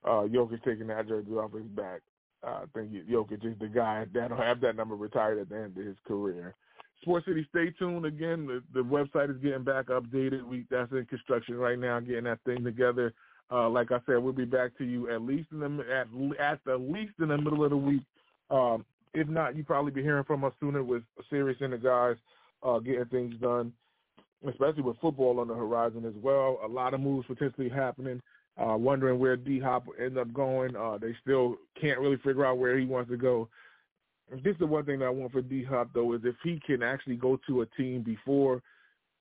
uh, 0.05 0.27
Jokic 0.27 0.63
taking 0.65 0.89
that 0.89 1.09
jersey 1.09 1.31
off 1.33 1.53
his 1.53 1.63
back. 1.63 2.01
I 2.43 2.65
think 2.75 2.93
Jokic 3.09 3.45
is 3.45 3.59
the 3.61 3.69
guy 3.69 4.07
that'll 4.13 4.37
have 4.37 4.61
that 4.63 4.77
number 4.77 4.95
retired 4.95 5.39
at 5.39 5.49
the 5.49 5.57
end 5.57 5.77
of 5.77 5.85
his 5.85 5.97
career. 6.07 6.55
Sports 7.03 7.27
City, 7.27 7.47
stay 7.51 7.71
tuned. 7.79 8.05
Again, 8.05 8.47
the, 8.47 8.63
the 8.75 8.81
website 8.81 9.31
is 9.31 9.43
getting 9.43 9.65
back 9.65 9.87
updated. 9.87 10.43
We 10.45 10.67
that's 10.71 10.93
in 10.93 11.07
construction 11.07 11.57
right 11.57 11.79
now, 11.79 12.01
getting 12.01 12.25
that 12.25 12.41
thing 12.45 12.63
together. 12.63 13.13
Uh, 13.51 13.69
like 13.69 13.91
I 13.91 13.99
said, 14.07 14.19
we'll 14.19 14.33
be 14.33 14.45
back 14.45 14.77
to 14.79 14.85
you 14.85 15.11
at 15.11 15.23
least 15.23 15.49
in 15.51 15.61
the 15.61 15.85
at 15.91 16.07
at 16.41 16.61
the 16.65 16.77
least 16.77 17.15
in 17.19 17.29
the 17.29 17.39
middle 17.39 17.65
of 17.65 17.71
the 17.71 17.77
week. 17.77 18.03
Um, 18.51 18.85
if 19.15 19.29
not, 19.29 19.57
you 19.57 19.65
probably 19.65 19.91
be 19.91 20.03
hearing 20.03 20.25
from 20.25 20.45
us 20.45 20.53
sooner 20.61 20.83
with 20.83 21.03
Serious 21.29 21.59
and 21.61 21.73
the 21.73 21.79
guys 21.79 22.17
uh, 22.63 22.79
getting 22.79 23.07
things 23.07 23.35
done, 23.41 23.73
especially 24.49 24.83
with 24.83 25.01
football 25.01 25.41
on 25.41 25.49
the 25.49 25.55
horizon 25.55 26.05
as 26.05 26.15
well. 26.23 26.61
A 26.65 26.69
lot 26.69 26.95
of 26.95 27.01
moves 27.01 27.27
potentially 27.27 27.69
happening. 27.69 28.21
Uh, 28.61 28.77
wondering 28.77 29.19
where 29.19 29.37
D 29.37 29.59
Hop 29.61 29.87
will 29.87 29.95
end 30.05 30.19
up 30.19 30.33
going. 30.35 30.77
Uh, 30.77 30.99
they 30.99 31.15
still 31.23 31.57
can't 31.81 31.99
really 31.99 32.19
figure 32.19 32.45
out 32.45 32.59
where 32.59 32.79
he 32.79 32.85
wants 32.85 33.11
to 33.11 33.17
go. 33.17 33.49
This 34.31 34.53
is 34.53 34.59
the 34.59 34.67
one 34.67 34.85
thing 34.85 34.99
that 34.99 35.07
I 35.07 35.11
want 35.11 35.33
for 35.33 35.41
D 35.41 35.65
Hop 35.65 35.91
though 35.95 36.13
is 36.13 36.21
if 36.25 36.37
he 36.45 36.61
can 36.65 36.83
actually 36.83 37.17
go 37.17 37.39
to 37.47 37.63
a 37.63 37.67
team 37.67 38.03
before 38.03 38.63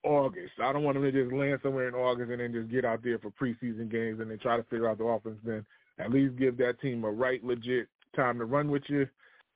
August. 0.04 0.54
I 0.62 0.71
don't 0.71 0.84
want 0.84 0.97
him 0.97 1.04
to 1.04 1.12
just 1.12 1.34
land 1.34 1.60
somewhere 1.63 1.88
in 1.88 1.95
August 1.95 2.32
and 2.32 2.39
then 2.39 2.54
just 2.54 2.69
get 2.69 2.86
out 2.86 3.04
there 3.04 3.19
for 3.19 3.32
preseason 3.32 3.89
games 3.89 4.19
and 4.19 4.30
then 4.30 4.39
try 4.39 4.58
to 4.58 4.63
figure 4.63 4.89
out 4.89 4.97
the 4.97 5.06
offense. 5.06 5.38
Then 5.43 5.65
at 5.99 6.12
least 6.12 6.38
give 6.38 6.58
that 6.58 6.80
team 6.82 7.04
a 7.04 7.12
right 7.12 7.43
legit 7.43 7.88
time 8.15 8.39
to 8.39 8.45
run 8.45 8.69
with 8.69 8.84
you 8.88 9.08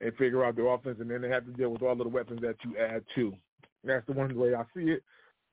and 0.02 0.16
figure 0.16 0.44
out 0.44 0.56
the 0.56 0.64
offense, 0.64 0.98
and 1.00 1.10
then 1.10 1.22
they 1.22 1.30
have 1.30 1.46
to 1.46 1.52
deal 1.52 1.70
with 1.70 1.82
all 1.82 1.94
of 1.94 1.98
the 1.98 2.08
weapons 2.08 2.42
that 2.42 2.56
you 2.64 2.78
add 2.78 3.04
too. 3.16 3.34
That's 3.84 4.06
the 4.06 4.14
one 4.14 4.36
way 4.38 4.54
I 4.54 4.64
see 4.76 4.92
it. 4.92 5.04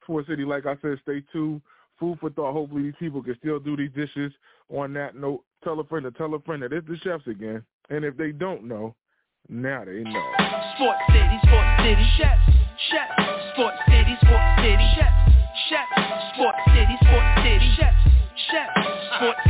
Sport 0.03 0.27
City, 0.27 0.45
like 0.45 0.66
I 0.66 0.77
said, 0.83 0.99
stay 1.03 1.23
tuned. 1.33 1.62
Food 2.00 2.18
for 2.18 2.30
thought. 2.30 2.52
Hopefully 2.54 2.84
these 2.84 2.94
people 2.98 3.22
can 3.22 3.36
still 3.38 3.60
do 3.60 3.76
these 3.76 3.92
dishes. 3.94 4.32
On 4.70 4.92
that 4.94 5.14
note, 5.14 5.44
tell 5.62 5.78
a 5.80 5.84
friend 5.84 6.04
to 6.04 6.10
tell 6.10 6.34
a 6.34 6.40
friend 6.40 6.62
that 6.62 6.72
it's 6.72 6.88
the 6.88 6.96
chefs 6.96 7.26
again. 7.26 7.62
And 7.90 8.04
if 8.04 8.16
they 8.16 8.32
don't 8.32 8.64
know, 8.64 8.96
now 9.48 9.84
they 9.84 10.02
know. 10.02 10.32
City, 10.78 11.38
City, 11.78 12.06
chefs, 12.16 12.40
chefs. 12.90 13.12
City, 13.86 14.16
City, 14.62 14.86
chefs, 14.96 15.32
chefs. 15.68 15.92
City, 16.72 16.96
City, 17.44 17.76
chefs, 17.76 18.00
chefs. 18.50 19.49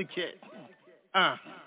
Taj 0.00 0.14
Connecticut. 0.14 0.40
Uh. 1.14 1.59